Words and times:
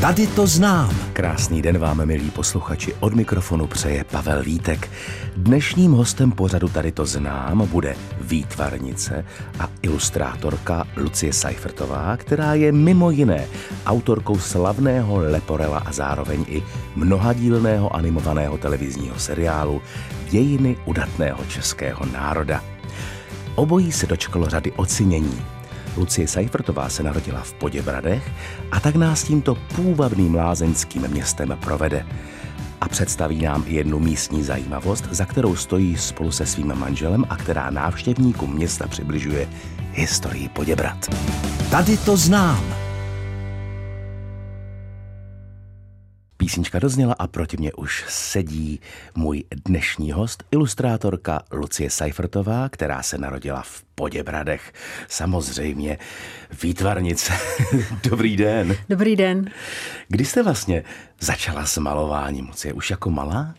Tady 0.00 0.26
to 0.26 0.46
znám. 0.46 0.96
Krásný 1.12 1.62
den 1.62 1.78
vám, 1.78 2.06
milí 2.06 2.30
posluchači. 2.30 2.94
Od 3.00 3.14
mikrofonu 3.14 3.66
přeje 3.66 4.04
Pavel 4.04 4.42
Vítek. 4.42 4.90
Dnešním 5.36 5.92
hostem 5.92 6.32
pořadu 6.32 6.68
Tady 6.68 6.92
to 6.92 7.06
znám 7.06 7.68
bude 7.68 7.96
výtvarnice 8.20 9.24
a 9.58 9.68
ilustrátorka 9.82 10.84
Lucie 10.96 11.32
Seifertová, 11.32 12.16
která 12.16 12.54
je 12.54 12.72
mimo 12.72 13.10
jiné 13.10 13.46
autorkou 13.86 14.38
slavného 14.38 15.16
Leporela 15.18 15.78
a 15.78 15.92
zároveň 15.92 16.44
i 16.48 16.62
mnohadílného 16.96 17.96
animovaného 17.96 18.58
televizního 18.58 19.18
seriálu 19.18 19.82
Dějiny 20.30 20.76
udatného 20.86 21.44
českého 21.48 22.06
národa. 22.06 22.64
Obojí 23.54 23.92
se 23.92 24.06
dočkalo 24.06 24.48
řady 24.48 24.72
ocenění. 24.72 25.59
Lucie 26.00 26.28
Seifertová 26.28 26.88
se 26.88 27.02
narodila 27.02 27.40
v 27.40 27.52
Poděbradech 27.52 28.30
a 28.72 28.80
tak 28.80 28.96
nás 28.96 29.22
tímto 29.22 29.54
půvabným 29.54 30.34
lázeňským 30.34 31.08
městem 31.08 31.58
provede. 31.60 32.06
A 32.80 32.88
představí 32.88 33.42
nám 33.42 33.64
i 33.66 33.74
jednu 33.74 33.98
místní 33.98 34.42
zajímavost, 34.42 35.04
za 35.10 35.24
kterou 35.24 35.56
stojí 35.56 35.96
spolu 35.96 36.32
se 36.32 36.46
svým 36.46 36.74
manželem 36.74 37.24
a 37.28 37.36
která 37.36 37.70
návštěvníkům 37.70 38.54
města 38.54 38.88
přibližuje 38.88 39.48
historii 39.92 40.48
Poděbrad. 40.48 41.14
Tady 41.70 41.96
to 41.96 42.16
znám. 42.16 42.79
Písnička 46.40 46.78
dozněla 46.78 47.14
a 47.18 47.26
proti 47.26 47.56
mě 47.56 47.72
už 47.72 48.04
sedí 48.08 48.80
můj 49.14 49.44
dnešní 49.66 50.12
host, 50.12 50.44
ilustrátorka 50.50 51.42
Lucie 51.52 51.90
Seifertová, 51.90 52.68
která 52.68 53.02
se 53.02 53.18
narodila 53.18 53.62
v 53.62 53.82
Poděbradech. 53.94 54.72
Samozřejmě 55.08 55.98
výtvarnice. 56.62 57.32
Dobrý 58.10 58.36
den. 58.36 58.76
Dobrý 58.88 59.16
den. 59.16 59.50
Kdy 60.08 60.24
jste 60.24 60.42
vlastně 60.42 60.84
začala 61.20 61.66
s 61.66 61.78
malováním, 61.78 62.46
Lucie? 62.46 62.72
Už 62.72 62.90
jako 62.90 63.10
malá? 63.10 63.54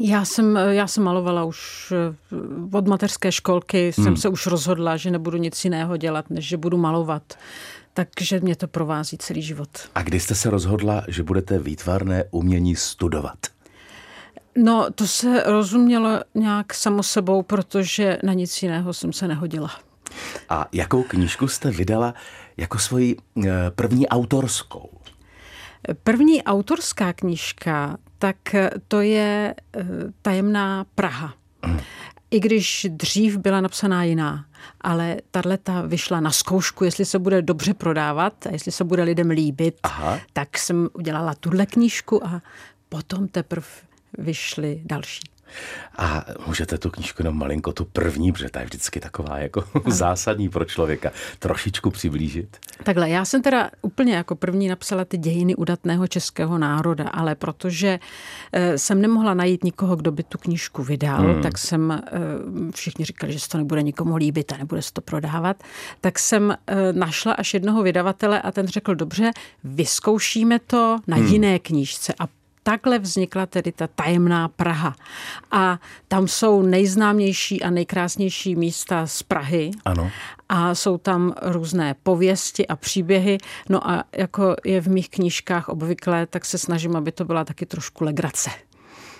Já 0.00 0.24
jsem, 0.24 0.56
já 0.70 0.86
jsem 0.86 1.02
malovala 1.02 1.44
už 1.44 1.92
eh, 1.92 2.76
od 2.76 2.88
mateřské 2.88 3.32
školky, 3.32 3.92
hmm. 3.96 4.04
jsem 4.04 4.16
se 4.16 4.28
už 4.28 4.46
rozhodla, 4.46 4.96
že 4.96 5.10
nebudu 5.10 5.36
nic 5.36 5.64
jiného 5.64 5.96
dělat, 5.96 6.30
než 6.30 6.48
že 6.48 6.56
budu 6.56 6.76
malovat 6.76 7.22
takže 8.04 8.40
mě 8.40 8.56
to 8.56 8.68
provází 8.68 9.18
celý 9.18 9.42
život. 9.42 9.68
A 9.94 10.02
kdy 10.02 10.20
jste 10.20 10.34
se 10.34 10.50
rozhodla, 10.50 11.04
že 11.08 11.22
budete 11.22 11.58
výtvarné 11.58 12.24
umění 12.30 12.76
studovat? 12.76 13.38
No, 14.56 14.86
to 14.94 15.06
se 15.06 15.42
rozumělo 15.46 16.20
nějak 16.34 16.74
samo 16.74 17.02
sebou, 17.02 17.42
protože 17.42 18.18
na 18.22 18.32
nic 18.32 18.62
jiného 18.62 18.92
jsem 18.92 19.12
se 19.12 19.28
nehodila. 19.28 19.70
A 20.48 20.66
jakou 20.72 21.02
knížku 21.02 21.48
jste 21.48 21.70
vydala 21.70 22.14
jako 22.56 22.78
svoji 22.78 23.16
eh, 23.46 23.50
první 23.70 24.08
autorskou? 24.08 24.90
První 26.02 26.42
autorská 26.42 27.12
knížka, 27.12 27.96
tak 28.18 28.36
to 28.88 29.00
je 29.00 29.54
eh, 29.76 29.84
Tajemná 30.22 30.86
Praha. 30.94 31.34
I 32.30 32.40
když 32.40 32.86
dřív 32.90 33.36
byla 33.36 33.60
napsaná 33.60 34.04
jiná, 34.04 34.44
ale 34.80 35.16
tahle 35.30 35.58
ta 35.58 35.82
vyšla 35.82 36.20
na 36.20 36.30
zkoušku, 36.30 36.84
jestli 36.84 37.04
se 37.04 37.18
bude 37.18 37.42
dobře 37.42 37.74
prodávat 37.74 38.46
a 38.46 38.52
jestli 38.52 38.72
se 38.72 38.84
bude 38.84 39.02
lidem 39.02 39.30
líbit, 39.30 39.78
Aha. 39.82 40.20
tak 40.32 40.58
jsem 40.58 40.88
udělala 40.92 41.34
tuhle 41.34 41.66
knížku 41.66 42.26
a 42.26 42.42
potom 42.88 43.28
teprve 43.28 43.66
vyšly 44.18 44.82
další. 44.84 45.20
A 45.98 46.24
můžete 46.46 46.78
tu 46.78 46.90
knížku 46.90 47.22
jenom 47.22 47.38
malinko, 47.38 47.72
tu 47.72 47.84
první, 47.84 48.32
protože 48.32 48.50
ta 48.50 48.60
je 48.60 48.66
vždycky 48.66 49.00
taková 49.00 49.38
jako 49.38 49.64
zásadní 49.86 50.48
pro 50.48 50.64
člověka, 50.64 51.10
trošičku 51.38 51.90
přiblížit? 51.90 52.56
Takhle, 52.82 53.10
já 53.10 53.24
jsem 53.24 53.42
teda 53.42 53.70
úplně 53.82 54.14
jako 54.14 54.36
první 54.36 54.68
napsala 54.68 55.04
ty 55.04 55.18
dějiny 55.18 55.56
udatného 55.56 56.06
českého 56.06 56.58
národa, 56.58 57.08
ale 57.08 57.34
protože 57.34 57.98
eh, 58.52 58.78
jsem 58.78 59.00
nemohla 59.00 59.34
najít 59.34 59.64
nikoho, 59.64 59.96
kdo 59.96 60.12
by 60.12 60.22
tu 60.22 60.38
knížku 60.38 60.82
vydal, 60.82 61.32
hmm. 61.32 61.42
tak 61.42 61.58
jsem, 61.58 61.90
eh, 61.92 62.00
všichni 62.74 63.04
říkali, 63.04 63.32
že 63.32 63.40
se 63.40 63.48
to 63.48 63.58
nebude 63.58 63.82
nikomu 63.82 64.16
líbit 64.16 64.52
a 64.52 64.56
nebude 64.56 64.82
se 64.82 64.92
to 64.92 65.00
prodávat, 65.00 65.62
tak 66.00 66.18
jsem 66.18 66.56
eh, 66.66 66.92
našla 66.92 67.32
až 67.32 67.54
jednoho 67.54 67.82
vydavatele 67.82 68.42
a 68.42 68.52
ten 68.52 68.66
řekl, 68.66 68.94
dobře, 68.94 69.30
vyzkoušíme 69.64 70.58
to 70.58 70.98
na 71.06 71.16
hmm. 71.16 71.26
jiné 71.26 71.58
knížce 71.58 72.14
a 72.18 72.39
takhle 72.62 72.98
vznikla 72.98 73.46
tedy 73.46 73.72
ta 73.72 73.86
tajemná 73.86 74.48
Praha. 74.48 74.96
A 75.50 75.78
tam 76.08 76.28
jsou 76.28 76.62
nejznámější 76.62 77.62
a 77.62 77.70
nejkrásnější 77.70 78.56
místa 78.56 79.06
z 79.06 79.22
Prahy. 79.22 79.70
Ano. 79.84 80.10
A 80.48 80.74
jsou 80.74 80.98
tam 80.98 81.34
různé 81.42 81.94
pověsti 82.02 82.66
a 82.66 82.76
příběhy. 82.76 83.38
No 83.68 83.90
a 83.90 84.04
jako 84.16 84.56
je 84.64 84.80
v 84.80 84.88
mých 84.88 85.10
knížkách 85.10 85.68
obvykle, 85.68 86.26
tak 86.26 86.44
se 86.44 86.58
snažím, 86.58 86.96
aby 86.96 87.12
to 87.12 87.24
byla 87.24 87.44
taky 87.44 87.66
trošku 87.66 88.04
legrace. 88.04 88.50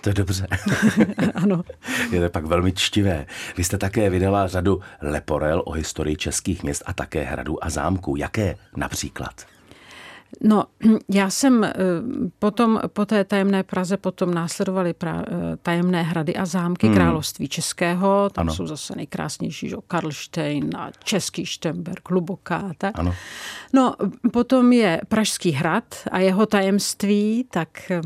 To 0.01 0.11
je 0.11 0.15
dobře. 0.15 0.47
ano. 1.35 1.63
Je 2.11 2.21
to 2.21 2.29
pak 2.29 2.45
velmi 2.45 2.73
čtivé. 2.73 3.27
Vy 3.57 3.65
jste 3.65 3.79
také 3.79 4.11
vydala 4.11 4.49
řadu 4.49 4.81
leporel 5.03 5.63
o 5.67 5.73
historii 5.73 6.17
českých 6.17 6.63
měst 6.63 6.83
a 6.87 6.93
také 6.93 7.23
hradů 7.23 7.65
a 7.65 7.71
zámků. 7.71 8.17
Jaké 8.17 8.57
například? 8.77 9.47
No, 10.41 10.65
já 11.09 11.31
jsem 11.31 11.65
eh, 11.65 11.75
potom, 12.39 12.81
po 12.87 13.07
té 13.07 13.25
tajemné 13.25 13.63
Praze 13.63 13.97
potom 13.97 14.35
následovaly 14.35 14.93
pra, 14.93 15.25
eh, 15.29 15.57
tajemné 15.63 16.03
hrady 16.03 16.37
a 16.37 16.47
zámky 16.47 16.87
hmm. 16.87 16.97
království 16.97 17.49
českého. 17.49 18.31
Tam 18.33 18.43
ano. 18.43 18.55
jsou 18.55 18.67
zase 18.67 18.97
nejkrásnější, 18.97 19.69
že? 19.69 19.77
Karlštejn 19.89 20.71
a 20.77 20.91
Český 21.05 21.47
Štemberg, 21.47 22.11
Hluboká. 22.11 22.73
Tak. 22.79 22.99
Ano. 22.99 23.15
No, 23.73 23.95
potom 24.33 24.73
je 24.73 25.01
Pražský 25.09 25.51
hrad 25.51 25.85
a 26.11 26.19
jeho 26.19 26.47
tajemství, 26.47 27.47
tak 27.51 27.91
eh, 27.91 28.01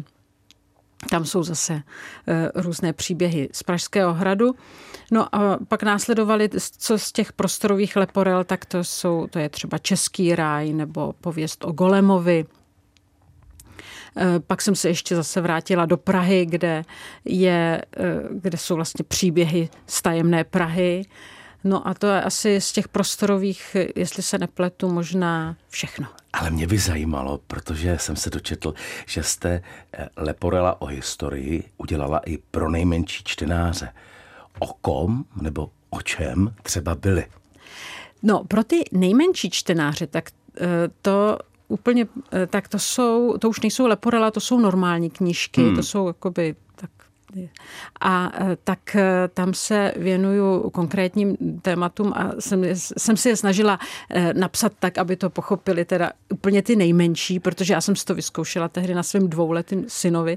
tam 1.11 1.25
jsou 1.25 1.43
zase 1.43 1.83
různé 2.55 2.93
příběhy 2.93 3.49
z 3.53 3.63
Pražského 3.63 4.15
hradu. 4.15 4.55
No 5.11 5.35
a 5.35 5.59
pak 5.69 5.83
následovali, 5.83 6.49
co 6.79 6.99
z 6.99 7.13
těch 7.13 7.33
prostorových 7.33 7.97
leporel, 7.97 8.45
tak 8.45 8.65
to, 8.65 8.85
jsou, 8.85 9.27
to 9.27 9.39
je 9.39 9.49
třeba 9.49 9.79
Český 9.79 10.35
ráj 10.35 10.73
nebo 10.73 11.13
pověst 11.21 11.65
o 11.65 11.73
Golemovi. 11.73 12.45
E, 14.17 14.41
pak 14.41 14.63
jsem 14.63 14.75
se 14.75 14.89
ještě 14.89 15.17
zase 15.17 15.41
vrátila 15.41 15.87
do 15.87 15.97
Prahy, 15.97 16.47
kde, 16.47 16.85
je, 17.25 17.83
e, 17.97 18.23
kde 18.31 18.59
jsou 18.59 18.75
vlastně 18.75 19.05
příběhy 19.09 19.69
z 19.87 20.03
tajemné 20.03 20.45
Prahy. 20.45 21.07
No 21.65 21.89
a 21.89 21.95
to 21.95 22.07
je 22.07 22.23
asi 22.23 22.61
z 22.61 22.73
těch 22.73 22.89
prostorových, 22.89 23.77
jestli 23.97 24.23
se 24.23 24.39
nepletu, 24.39 24.93
možná 24.93 25.57
všechno. 25.69 26.07
Ale 26.35 26.51
mě 26.51 26.67
by 26.67 26.79
zajímalo, 26.79 27.41
protože 27.47 27.99
jsem 27.99 28.17
se 28.17 28.31
dočetl, 28.31 28.75
že 29.07 29.23
jste 29.23 29.51
e, 29.51 29.63
Leporela 30.17 30.83
o 30.83 30.87
historii 30.87 31.65
udělala 31.77 32.19
i 32.19 32.39
pro 32.39 32.71
nejmenší 32.71 33.25
čtenáře 33.25 33.89
o 34.59 34.67
kom 34.67 35.25
nebo 35.41 35.71
o 35.91 36.03
čem 36.03 36.55
třeba 36.63 36.95
byly? 36.95 37.27
No, 38.23 38.45
pro 38.45 38.65
ty 38.65 38.85
nejmenší 38.93 39.51
čtenáře, 39.51 40.07
tak 40.07 40.31
eh, 40.61 40.67
to 41.03 41.39
úplně, 41.69 42.07
eh, 42.33 42.47
tak 42.47 42.69
to 42.69 42.79
jsou, 42.79 43.39
to 43.39 43.49
už 43.49 43.61
nejsou 43.61 43.87
leporela, 43.87 44.31
to 44.31 44.41
jsou 44.41 44.61
normální 44.61 45.11
knížky, 45.11 45.63
hmm. 45.63 45.77
to 45.77 45.83
jsou 45.83 46.07
jakoby 46.07 46.55
a 48.01 48.33
e, 48.35 48.57
tak 48.65 48.97
e, 48.97 49.29
tam 49.29 49.55
se 49.55 49.93
věnuju 49.97 50.71
konkrétním 50.71 51.37
tématům 51.63 52.13
a 52.17 52.33
jsem, 52.39 52.65
jsem 52.75 53.17
si 53.17 53.29
je 53.29 53.37
snažila 53.37 53.79
e, 54.11 54.35
napsat 54.35 54.73
tak, 54.79 54.99
aby 54.99 55.17
to 55.17 55.31
pochopili 55.31 55.85
teda 55.85 56.13
úplně 56.33 56.63
ty 56.63 56.77
nejmenší, 56.77 57.41
protože 57.41 57.73
já 57.73 57.81
jsem 57.81 57.97
si 57.97 58.05
to 58.05 58.15
vyzkoušela 58.15 58.69
tehdy 58.69 58.95
na 58.95 59.03
svém 59.03 59.29
dvouletým 59.29 59.85
synovi, 59.89 60.37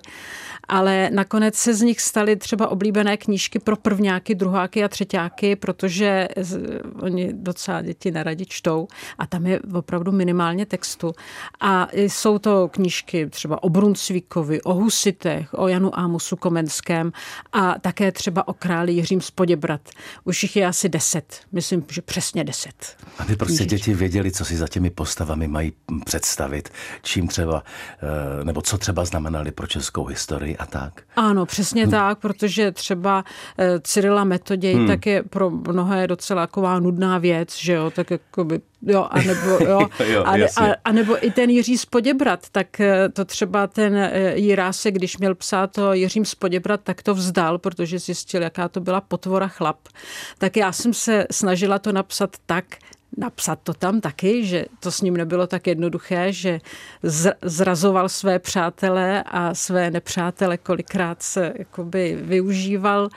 ale 0.67 1.09
nakonec 1.13 1.55
se 1.55 1.73
z 1.73 1.81
nich 1.81 2.01
staly 2.01 2.35
třeba 2.35 2.67
oblíbené 2.67 3.17
knížky 3.17 3.59
pro 3.59 3.75
prvňáky, 3.75 4.35
druháky 4.35 4.83
a 4.83 4.87
třetíáky, 4.87 5.55
protože 5.55 6.27
oni 7.01 7.33
docela 7.33 7.81
děti 7.81 8.11
neradi 8.11 8.45
čtou 8.45 8.87
a 9.17 9.27
tam 9.27 9.47
je 9.47 9.59
opravdu 9.73 10.11
minimálně 10.11 10.65
textu. 10.65 11.13
A 11.59 11.87
jsou 11.93 12.39
to 12.39 12.67
knížky 12.67 13.27
třeba 13.29 13.63
o 13.63 13.69
Brunsvíkovi, 13.69 14.61
o 14.61 14.73
Husitech, 14.73 15.53
o 15.53 15.67
Janu 15.67 15.99
Ámusu 15.99 16.35
Komenském, 16.35 16.86
Českém 16.87 17.11
a 17.53 17.79
také 17.79 18.11
třeba 18.11 18.47
o 18.47 18.53
králi 18.53 18.93
Jiřím 18.93 19.21
z 19.21 19.31
Poděbrat. 19.31 19.81
Už 20.23 20.43
jich 20.43 20.55
je 20.55 20.65
asi 20.67 20.89
deset, 20.89 21.39
myslím, 21.51 21.85
že 21.91 22.01
přesně 22.01 22.43
deset. 22.43 22.97
Aby 23.19 23.35
prostě 23.35 23.65
děti 23.65 23.93
věděli, 23.93 24.31
co 24.31 24.45
si 24.45 24.57
za 24.57 24.67
těmi 24.67 24.89
postavami 24.89 25.47
mají 25.47 25.73
představit, 26.05 26.69
čím 27.01 27.27
třeba, 27.27 27.63
eh, 28.41 28.43
nebo 28.43 28.61
co 28.61 28.77
třeba 28.77 29.05
znamenali 29.05 29.51
pro 29.51 29.67
českou 29.67 30.05
historii 30.05 30.57
a 30.57 30.65
tak. 30.65 31.01
Ano, 31.15 31.45
přesně 31.45 31.81
hmm. 31.81 31.91
tak, 31.91 32.19
protože 32.19 32.71
třeba 32.71 33.23
eh, 33.57 33.79
Cyrila 33.79 34.23
Metoděj 34.23 34.73
hmm. 34.73 34.87
tak 34.87 35.05
je 35.05 35.23
pro 35.23 35.49
mnohé 35.49 36.07
docela 36.07 36.47
taková 36.47 36.79
nudná 36.79 37.17
věc, 37.17 37.57
že 37.57 37.73
jo, 37.73 37.91
tak 37.91 38.11
jako 38.11 38.43
by 38.43 38.61
Jo, 38.81 39.07
a 39.11 39.21
nebo, 39.21 39.49
jo, 39.49 39.89
jo, 40.05 40.23
a, 40.25 40.33
a, 40.33 40.75
a 40.85 40.91
nebo 40.91 41.25
i 41.25 41.31
ten 41.31 41.49
Jiří 41.49 41.77
Spoděbrat, 41.77 42.49
tak 42.49 42.79
eh, 42.79 43.09
to 43.09 43.25
třeba 43.25 43.67
ten 43.67 43.95
eh, 43.95 44.33
Jirásek, 44.35 44.95
když 44.95 45.17
měl 45.17 45.35
psát 45.35 45.71
to 45.71 45.93
Jiřím 45.93 46.25
Spoděbrat, 46.25 46.81
tak 46.83 47.03
to 47.03 47.13
vzdal, 47.13 47.57
protože 47.57 47.99
zjistil, 47.99 48.41
jaká 48.41 48.69
to 48.69 48.79
byla 48.79 49.01
potvora 49.01 49.47
chlap. 49.47 49.77
Tak 50.37 50.57
já 50.57 50.71
jsem 50.71 50.93
se 50.93 51.27
snažila 51.31 51.79
to 51.79 51.91
napsat 51.91 52.35
tak, 52.45 52.65
napsat 53.17 53.59
to 53.63 53.73
tam 53.73 54.01
taky, 54.01 54.45
že 54.45 54.65
to 54.79 54.91
s 54.91 55.01
ním 55.01 55.17
nebylo 55.17 55.47
tak 55.47 55.67
jednoduché, 55.67 56.33
že 56.33 56.59
zrazoval 57.41 58.09
své 58.09 58.39
přátele 58.39 59.23
a 59.23 59.53
své 59.53 59.91
nepřátele 59.91 60.57
kolikrát 60.57 61.23
se 61.23 61.53
jakoby 61.55 62.17
využíval 62.21 63.09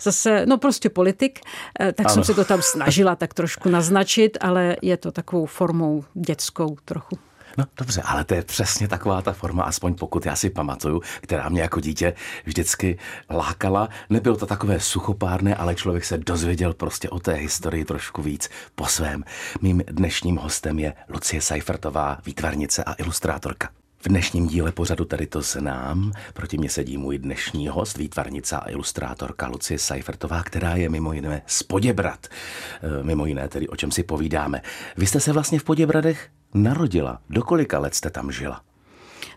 zase, 0.00 0.46
no 0.46 0.58
prostě 0.58 0.90
politik, 0.90 1.40
eh, 1.80 1.92
tak 1.92 2.06
ano. 2.06 2.14
jsem 2.14 2.24
se 2.24 2.34
to 2.34 2.44
tam 2.44 2.62
snažila 2.62 3.16
tak 3.16 3.34
trošku 3.34 3.68
naznačit, 3.68 4.38
ale 4.40 4.76
je 4.82 4.96
to 4.96 5.12
takovou 5.12 5.46
formou 5.46 6.04
dětskou 6.14 6.76
trochu. 6.84 7.18
No 7.58 7.64
dobře, 7.76 8.02
ale 8.02 8.24
to 8.24 8.34
je 8.34 8.42
přesně 8.42 8.88
taková 8.88 9.22
ta 9.22 9.32
forma, 9.32 9.62
aspoň 9.62 9.94
pokud 9.94 10.26
já 10.26 10.36
si 10.36 10.50
pamatuju, 10.50 11.02
která 11.20 11.48
mě 11.48 11.62
jako 11.62 11.80
dítě 11.80 12.14
vždycky 12.44 12.98
lákala. 13.30 13.88
Nebylo 14.10 14.36
to 14.36 14.46
takové 14.46 14.80
suchopárné, 14.80 15.54
ale 15.54 15.74
člověk 15.74 16.04
se 16.04 16.18
dozvěděl 16.18 16.74
prostě 16.74 17.10
o 17.10 17.18
té 17.18 17.32
historii 17.32 17.84
trošku 17.84 18.22
víc 18.22 18.48
po 18.74 18.86
svém. 18.86 19.24
Mým 19.60 19.82
dnešním 19.86 20.36
hostem 20.36 20.78
je 20.78 20.94
Lucie 21.08 21.42
Seifertová, 21.42 22.18
výtvarnice 22.26 22.84
a 22.84 22.94
ilustrátorka. 22.94 23.68
V 23.98 24.08
dnešním 24.08 24.46
díle 24.46 24.72
pořadu 24.72 25.04
tady 25.04 25.26
to 25.26 25.42
znám. 25.42 26.12
Proti 26.34 26.58
mě 26.58 26.70
sedí 26.70 26.98
můj 26.98 27.18
dnešní 27.18 27.68
host, 27.68 27.98
výtvarnice 27.98 28.56
a 28.56 28.70
ilustrátorka 28.70 29.48
Lucie 29.48 29.78
Seifertová, 29.78 30.42
která 30.42 30.76
je 30.76 30.88
mimo 30.88 31.12
jiné 31.12 31.42
z 31.46 31.62
Poděbrat. 31.62 32.26
E, 32.26 33.02
mimo 33.02 33.26
jiné 33.26 33.48
tedy, 33.48 33.68
o 33.68 33.76
čem 33.76 33.90
si 33.90 34.02
povídáme. 34.02 34.62
Vy 34.96 35.06
jste 35.06 35.20
se 35.20 35.32
vlastně 35.32 35.58
v 35.58 35.64
Poděbradech 35.64 36.28
narodila. 36.62 37.18
Do 37.30 37.42
kolika 37.42 37.78
let 37.78 37.94
jste 37.94 38.10
tam 38.10 38.32
žila? 38.32 38.60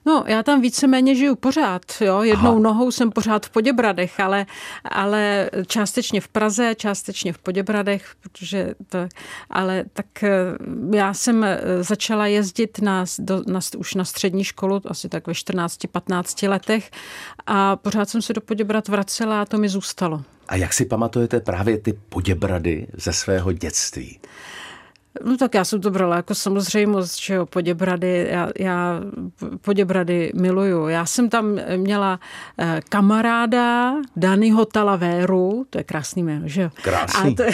No, 0.06 0.24
já 0.28 0.44
tam 0.44 0.62
víceméně 0.62 1.16
žiju 1.16 1.36
pořád. 1.36 1.82
Jo? 2.02 2.22
Jednou 2.22 2.52
Aha. 2.52 2.60
nohou 2.60 2.92
jsem 2.92 3.12
pořád 3.12 3.46
v 3.46 3.50
Poděbradech, 3.50 4.20
ale, 4.20 4.46
ale 4.92 5.50
částečně 5.68 6.22
v 6.22 6.28
Praze, 6.28 6.76
částečně 6.76 7.34
v 7.34 7.38
Poděbradech, 7.38 8.16
protože 8.20 8.74
to, 8.88 8.98
ale 9.50 9.84
tak 9.94 10.24
eh, 10.24 10.30
já 10.94 11.14
jsem 11.14 11.44
eh, 11.44 11.60
začala 11.84 12.28
jezdit 12.28 12.82
na, 12.82 13.06
do, 13.20 13.44
na, 13.48 13.60
už 13.78 13.96
na 13.96 14.06
střední 14.06 14.44
školu, 14.44 14.82
asi 14.86 15.10
tak 15.10 15.28
ve 15.28 15.34
14-15 15.34 16.50
letech 16.50 16.92
a 17.48 17.76
pořád 17.76 18.10
jsem 18.10 18.22
se 18.22 18.34
do 18.34 18.42
Poděbrad 18.42 18.88
vracela 18.88 19.42
a 19.42 19.46
to 19.46 19.58
mi 19.58 19.70
zůstalo. 19.70 20.24
A 20.48 20.56
jak 20.56 20.74
si 20.74 20.86
pamatujete 20.86 21.40
právě 21.40 21.78
ty 21.78 21.94
Poděbrady 22.10 22.88
ze 22.94 23.14
svého 23.14 23.52
dětství? 23.52 24.20
No 25.26 25.38
tak 25.38 25.54
já 25.54 25.66
jsem 25.66 25.82
to 25.82 25.92
brala 25.92 26.16
jako 26.16 26.36
samozřejmost, 26.36 27.20
že 27.20 27.34
jo, 27.34 27.46
Poděbrady, 27.46 28.28
já, 28.32 28.50
já 28.60 29.02
Poděbrady 29.62 30.32
miluju. 30.36 30.88
Já 30.88 31.06
jsem 31.06 31.30
tam 31.30 31.60
měla 31.76 32.20
eh, 32.58 32.82
kamaráda 32.90 33.96
Danyho 34.16 34.66
Talavéru, 34.66 35.66
to 35.70 35.78
je 35.78 35.84
krásný 35.84 36.24
jméno, 36.24 36.48
že 36.48 36.62
jo? 36.62 36.70
Krásný. 36.82 37.32
A 37.32 37.36
to, 37.36 37.44
je, 37.44 37.52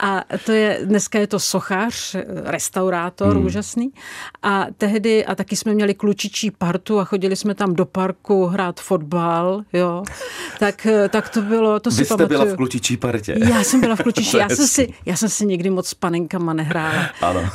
a 0.00 0.24
to 0.46 0.52
je, 0.52 0.80
dneska 0.84 1.18
je 1.18 1.26
to 1.26 1.38
sochař, 1.38 2.16
restaurátor, 2.44 3.36
hmm. 3.36 3.46
úžasný. 3.46 3.92
A 4.42 4.66
tehdy, 4.78 5.26
a 5.26 5.34
taky 5.34 5.56
jsme 5.56 5.74
měli 5.74 5.94
klučičí 5.94 6.50
partu 6.50 7.00
a 7.00 7.04
chodili 7.04 7.36
jsme 7.36 7.54
tam 7.54 7.74
do 7.74 7.86
parku 7.86 8.46
hrát 8.46 8.80
fotbal, 8.80 9.62
jo. 9.72 10.02
Tak, 10.58 10.86
tak 11.08 11.28
to 11.28 11.42
bylo, 11.42 11.80
to 11.80 11.90
Vy 11.90 11.96
si 11.96 12.04
jste 12.04 12.16
pamatuju. 12.16 12.40
byla 12.40 12.54
v 12.54 12.56
klučičí 12.56 12.96
partě. 12.96 13.34
Já 13.48 13.64
jsem 13.64 13.80
byla 13.80 13.96
v 13.96 14.02
klučičí, 14.02 14.36
já 14.36 14.48
jsem, 14.56 14.66
si, 14.66 14.88
já 15.06 15.16
jsem 15.16 15.28
si 15.28 15.46
nikdy 15.46 15.70
moc 15.70 15.88
s 15.88 15.94
panenkama 15.94 16.52
nehrála 16.52 16.81
hrála. 16.88 17.10
Ano. 17.20 17.50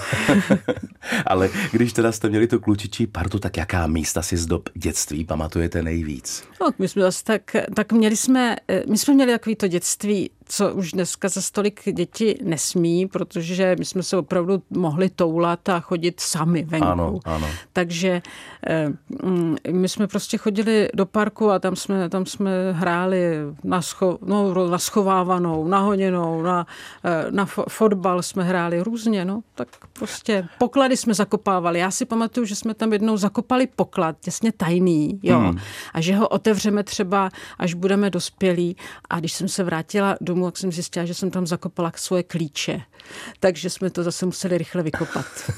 Ale 1.25 1.49
když 1.71 1.93
teda 1.93 2.11
jste 2.11 2.29
měli 2.29 2.47
tu 2.47 2.59
klučičí 2.59 3.07
partu, 3.07 3.39
tak 3.39 3.57
jaká 3.57 3.87
místa 3.87 4.21
si 4.21 4.37
z 4.37 4.45
dob 4.45 4.69
dětství 4.73 5.25
pamatujete 5.25 5.81
nejvíc? 5.83 6.43
No, 6.61 6.71
my 6.79 6.87
jsme 6.87 7.01
zase 7.01 7.23
tak, 7.23 7.41
tak 7.75 7.91
měli 7.91 8.15
jsme, 8.17 8.55
eh, 8.67 8.83
my 8.89 8.97
jsme 8.97 9.13
měli 9.13 9.31
takový 9.31 9.55
to 9.55 9.67
dětství 9.67 10.29
co 10.49 10.73
už 10.73 10.91
dneska 10.91 11.29
za 11.29 11.41
stolik 11.41 11.81
děti 11.93 12.39
nesmí, 12.43 13.07
protože 13.07 13.75
my 13.79 13.85
jsme 13.85 14.03
se 14.03 14.17
opravdu 14.17 14.63
mohli 14.69 15.09
toulat 15.09 15.69
a 15.69 15.79
chodit 15.79 16.19
sami 16.19 16.63
venku. 16.63 16.87
Ano, 16.87 17.19
ano. 17.25 17.47
Takže 17.73 18.21
eh, 18.67 18.89
mm, 19.23 19.55
my 19.71 19.89
jsme 19.89 20.07
prostě 20.07 20.37
chodili 20.37 20.89
do 20.93 21.05
parku 21.05 21.51
a 21.51 21.59
tam 21.59 21.75
jsme, 21.75 22.09
tam 22.09 22.25
jsme 22.25 22.51
hráli 22.71 23.31
na, 23.63 23.81
scho, 23.81 24.19
no, 24.25 24.69
na 24.69 24.79
schovávanou, 24.79 25.67
nahoněnou, 25.67 26.41
na, 26.41 26.67
eh, 27.03 27.25
na 27.31 27.45
fotbal 27.69 28.23
jsme 28.23 28.43
hráli 28.43 28.81
různě, 28.81 29.25
no, 29.25 29.41
tak 29.55 29.67
prostě 29.93 30.47
poklady 30.57 30.97
jsme 30.97 31.13
zakopávali. 31.13 31.79
Já 31.79 31.91
si 31.91 32.05
pamatuju, 32.05 32.45
že 32.45 32.55
jsme 32.55 32.73
tam 32.73 32.93
jednou 32.93 33.17
zakopali 33.17 33.67
poklad, 33.75 34.15
těsně 34.19 34.51
tajný, 34.51 35.19
jo, 35.23 35.39
hmm. 35.39 35.57
a 35.93 36.01
že 36.01 36.15
ho 36.15 36.27
otevřeme 36.27 36.83
třeba, 36.83 37.29
až 37.57 37.73
budeme 37.73 38.09
dospělí 38.09 38.75
a 39.09 39.19
když 39.19 39.33
jsem 39.33 39.47
se 39.47 39.63
vrátila 39.63 40.15
do 40.21 40.35
domů, 40.37 40.45
jak 40.45 40.57
jsem 40.57 40.71
zjistila, 40.71 41.05
že 41.05 41.13
jsem 41.13 41.31
tam 41.31 41.47
zakopala 41.47 41.91
svoje 41.95 42.23
klíče. 42.23 42.81
Takže 43.39 43.69
jsme 43.69 43.89
to 43.89 44.03
zase 44.03 44.25
museli 44.25 44.57
rychle 44.57 44.83
vykopat. 44.83 45.25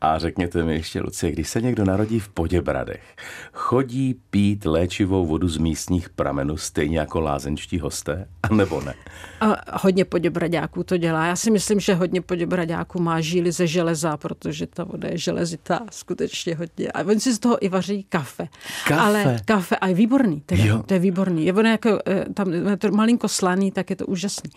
A 0.00 0.18
řekněte 0.18 0.64
mi 0.64 0.74
ještě, 0.74 1.00
Lucie, 1.00 1.32
když 1.32 1.48
se 1.48 1.60
někdo 1.60 1.84
narodí 1.84 2.20
v 2.20 2.28
Poděbradech, 2.28 3.16
chodí 3.52 4.14
pít 4.30 4.64
léčivou 4.64 5.26
vodu 5.26 5.48
z 5.48 5.56
místních 5.56 6.08
pramenů 6.08 6.56
stejně 6.56 6.98
jako 6.98 7.20
lázenčtí 7.20 7.78
hosté, 7.78 8.28
a 8.50 8.54
nebo 8.54 8.80
ne? 8.80 8.94
A 9.40 9.78
hodně 9.78 10.04
Poděbradáků 10.04 10.84
to 10.84 10.96
dělá. 10.96 11.26
Já 11.26 11.36
si 11.36 11.50
myslím, 11.50 11.80
že 11.80 11.94
hodně 11.94 12.20
Poděbradáků 12.20 13.02
má 13.02 13.20
žíly 13.20 13.52
ze 13.52 13.66
železa, 13.66 14.16
protože 14.16 14.66
ta 14.66 14.84
voda 14.84 15.08
je 15.08 15.18
železitá, 15.18 15.80
skutečně 15.90 16.54
hodně. 16.54 16.88
A 16.88 17.00
oni 17.00 17.20
si 17.20 17.32
z 17.32 17.38
toho 17.38 17.64
i 17.64 17.68
vaří 17.68 18.06
kafe. 18.08 18.48
Kafe? 18.88 19.00
Ale 19.00 19.36
kafe, 19.44 19.76
a 19.76 19.86
je 19.86 19.94
výborný. 19.94 20.42
To 20.46 20.54
je, 20.54 20.72
to 20.86 20.94
je 20.94 21.00
výborný. 21.00 21.46
Je 21.46 21.52
ono 21.52 21.68
jako, 21.68 21.98
eh, 22.06 22.24
tam 22.34 22.52
je 22.52 22.76
to 22.76 22.90
malinko 22.90 23.28
slaný, 23.28 23.70
tak 23.70 23.90
je 23.90 23.96
to 23.96 24.06
úžasný. 24.06 24.50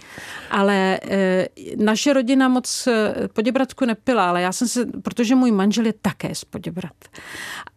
Ale 0.52 1.00
e, 1.10 1.48
naše 1.78 2.14
rodina 2.14 2.48
moc 2.48 2.88
eh, 2.88 3.28
Poděbradku 3.34 3.86
nepila, 3.86 4.30
ale 4.30 4.42
já 4.42 4.52
jsem 4.52 4.68
se 4.68 4.86
protože 5.02 5.36
můj 5.36 5.52
manžel 5.52 5.86
je 5.86 5.94
také 6.02 6.36
z 6.36 6.46
Poděbrat. 6.46 6.94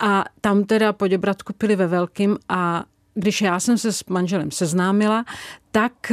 A 0.00 0.24
tam 0.40 0.64
teda 0.64 0.92
Poděbratku 0.92 1.52
pili 1.52 1.76
ve 1.76 1.86
velkým 1.86 2.38
a 2.48 2.84
když 3.14 3.40
já 3.40 3.60
jsem 3.60 3.78
se 3.78 3.92
s 3.92 4.04
manželem 4.04 4.50
seznámila, 4.50 5.24
tak, 5.72 6.12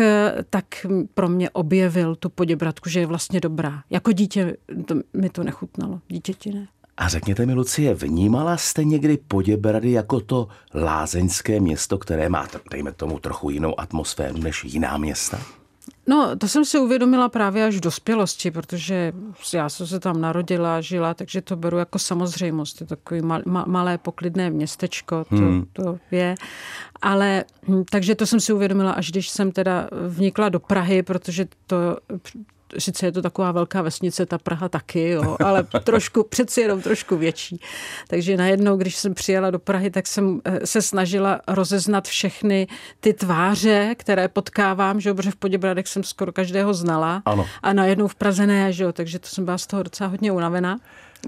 tak 0.49 0.65
pro 1.13 1.29
mě 1.29 1.49
objevil 1.49 2.15
tu 2.15 2.29
Poděbratku, 2.29 2.89
že 2.89 2.99
je 2.99 3.05
vlastně 3.05 3.39
dobrá. 3.39 3.83
Jako 3.89 4.11
dítě 4.11 4.57
to, 4.85 4.95
mi 5.13 5.29
to 5.29 5.43
nechutnalo, 5.43 6.01
dítěti 6.07 6.51
ne. 6.51 6.67
A 6.97 7.07
řekněte 7.07 7.45
mi, 7.45 7.53
Lucie, 7.53 7.93
vnímala 7.93 8.57
jste 8.57 8.83
někdy 8.83 9.17
Poděbrady 9.17 9.91
jako 9.91 10.19
to 10.19 10.47
lázeňské 10.73 11.59
město, 11.59 11.97
které 11.97 12.29
má, 12.29 12.47
dejme 12.71 12.91
tomu, 12.91 13.19
trochu 13.19 13.49
jinou 13.49 13.79
atmosféru 13.79 14.37
než 14.37 14.63
jiná 14.63 14.97
města? 14.97 15.41
No, 16.07 16.35
to 16.35 16.47
jsem 16.47 16.65
si 16.65 16.79
uvědomila 16.79 17.29
právě 17.29 17.65
až 17.65 17.75
v 17.75 17.79
dospělosti, 17.79 18.51
protože 18.51 19.13
já 19.53 19.69
jsem 19.69 19.87
se 19.87 19.99
tam 19.99 20.21
narodila, 20.21 20.81
žila, 20.81 21.13
takže 21.13 21.41
to 21.41 21.55
beru 21.55 21.77
jako 21.77 21.99
samozřejmost. 21.99 22.81
Je 22.81 22.87
takový 22.87 23.21
mal, 23.21 23.41
ma, 23.45 23.65
malé 23.67 23.97
poklidné 23.97 24.49
městečko, 24.49 25.25
to, 25.29 25.35
hmm. 25.35 25.65
to 25.73 25.99
je. 26.11 26.35
Ale, 27.01 27.43
hm, 27.67 27.83
takže 27.91 28.15
to 28.15 28.25
jsem 28.25 28.39
si 28.39 28.53
uvědomila, 28.53 28.91
až 28.91 29.11
když 29.11 29.29
jsem 29.29 29.51
teda 29.51 29.89
vnikla 30.07 30.49
do 30.49 30.59
Prahy, 30.59 31.03
protože 31.03 31.47
to 31.67 31.97
sice 32.79 33.05
je 33.05 33.11
to 33.11 33.21
taková 33.21 33.51
velká 33.51 33.81
vesnice, 33.81 34.25
ta 34.25 34.37
Praha 34.37 34.69
taky, 34.69 35.09
jo, 35.09 35.37
ale 35.43 35.63
trošku, 35.83 36.23
přeci 36.23 36.61
jenom 36.61 36.81
trošku 36.81 37.17
větší. 37.17 37.61
Takže 38.07 38.37
najednou, 38.37 38.77
když 38.77 38.95
jsem 38.95 39.13
přijela 39.13 39.51
do 39.51 39.59
Prahy, 39.59 39.89
tak 39.89 40.07
jsem 40.07 40.41
eh, 40.45 40.67
se 40.67 40.81
snažila 40.81 41.41
rozeznat 41.47 42.07
všechny 42.07 42.67
ty 42.99 43.13
tváře, 43.13 43.95
které 43.97 44.27
potkávám, 44.27 44.99
že 44.99 45.09
jo, 45.09 45.15
protože 45.15 45.31
v 45.31 45.35
Poděbradech 45.35 45.87
jsem 45.87 46.03
skoro 46.03 46.31
každého 46.31 46.73
znala. 46.73 47.21
Ano. 47.25 47.45
A 47.63 47.73
najednou 47.73 48.07
v 48.07 48.15
Praze 48.15 48.47
ne, 48.47 48.73
že 48.73 48.83
jo, 48.83 48.91
takže 48.91 49.19
to 49.19 49.27
jsem 49.27 49.45
byla 49.45 49.57
z 49.57 49.67
toho 49.67 49.83
docela 49.83 50.09
hodně 50.09 50.31
unavená 50.31 50.79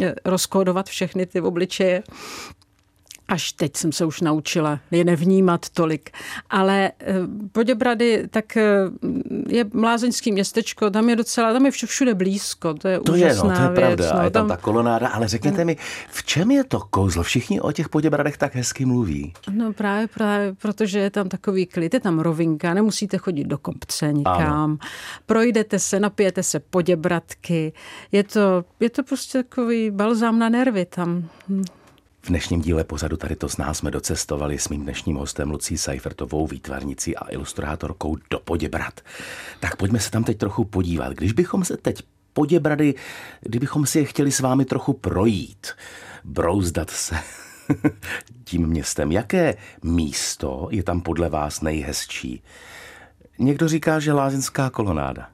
eh, 0.02 0.16
rozkódovat 0.26 0.88
všechny 0.88 1.26
ty 1.26 1.42
obličeje. 1.42 2.04
Až 3.30 3.52
teď 3.52 3.78
jsem 3.78 3.92
se 3.92 4.06
už 4.06 4.22
naučila 4.22 4.80
je 4.92 5.04
nevnímat 5.06 5.70
tolik. 5.70 6.10
Ale 6.50 6.92
eh, 7.00 7.14
Poděbrady, 7.52 8.28
tak 8.30 8.58
eh, 8.58 8.64
je 9.48 9.66
mlázeňský 9.74 10.32
městečko, 10.32 10.90
tam 10.90 11.10
je 11.10 11.16
docela, 11.16 11.54
tam 11.54 11.66
je 11.66 11.72
všude 11.72 12.14
blízko, 12.16 12.74
to 12.74 12.88
je 12.88 13.00
to 13.00 13.12
úžasná 13.14 13.54
je, 13.54 13.60
no, 13.62 13.76
to 13.76 13.82
je 13.82 13.88
věc. 13.88 13.98
pravda, 13.98 14.20
no, 14.20 14.24
je 14.24 14.30
tam 14.30 14.48
ta 14.48 14.58
kolonáda, 14.58 15.08
ale 15.08 15.28
řekněte 15.28 15.66
mi, 15.66 15.78
v 16.10 16.24
čem 16.24 16.52
je 16.52 16.64
to 16.64 16.80
kouzlo? 16.80 17.24
Všichni 17.24 17.62
o 17.62 17.72
těch 17.72 17.90
Poděbradech 17.90 18.38
tak 18.38 18.56
hezky 18.56 18.86
mluví. 18.86 19.34
No 19.52 19.74
právě, 19.74 20.08
právě, 20.08 20.54
protože 20.54 21.00
je 21.00 21.10
tam 21.10 21.30
takový 21.30 21.66
klid, 21.66 21.94
je 21.94 22.00
tam 22.00 22.20
rovinka, 22.20 22.74
nemusíte 22.74 23.18
chodit 23.18 23.44
do 23.44 23.58
kopce 23.58 24.14
nikam, 24.14 24.38
ano. 24.38 24.78
projdete 25.26 25.80
se, 25.80 26.00
napijete 26.00 26.44
se 26.44 26.60
Poděbradky, 26.60 27.74
je 28.12 28.24
to, 28.24 28.66
je 28.80 28.90
to 28.90 29.04
prostě 29.04 29.44
takový 29.44 29.92
balzám 29.92 30.40
na 30.40 30.50
nervy 30.50 30.86
tam. 30.86 31.30
V 32.22 32.28
dnešním 32.30 32.62
díle 32.62 32.84
pořadu 32.84 33.18
tady 33.18 33.36
to 33.36 33.50
z 33.50 33.58
nás 33.58 33.78
jsme 33.78 33.92
docestovali 33.92 34.60
s 34.60 34.70
mým 34.70 34.84
dnešním 34.84 35.16
hostem 35.16 35.52
Lucí 35.52 35.78
Seifertovou, 35.78 36.48
výtvarnicí 36.48 37.16
a 37.16 37.32
ilustrátorkou 37.32 38.18
do 38.30 38.40
Poděbrad. 38.40 39.02
Tak 39.60 39.76
pojďme 39.76 40.00
se 40.00 40.12
tam 40.12 40.24
teď 40.24 40.38
trochu 40.38 40.66
podívat. 40.66 41.14
Když 41.14 41.32
bychom 41.32 41.66
se 41.66 41.78
teď 41.78 42.04
Poděbrady, 42.34 42.96
kdybychom 43.42 43.86
si 43.86 44.00
je 44.00 44.06
chtěli 44.06 44.32
s 44.32 44.40
vámi 44.40 44.66
trochu 44.66 44.94
projít, 44.94 45.68
brouzdat 46.24 46.90
se 46.90 47.16
tím 48.44 48.68
městem, 48.68 49.12
jaké 49.12 49.56
místo 49.84 50.68
je 50.72 50.84
tam 50.84 51.02
podle 51.02 51.30
vás 51.30 51.62
nejhezčí? 51.62 52.44
Někdo 53.40 53.68
říká, 53.68 54.00
že 54.00 54.14
Lázeňská 54.14 54.70
kolonáda. 54.70 55.30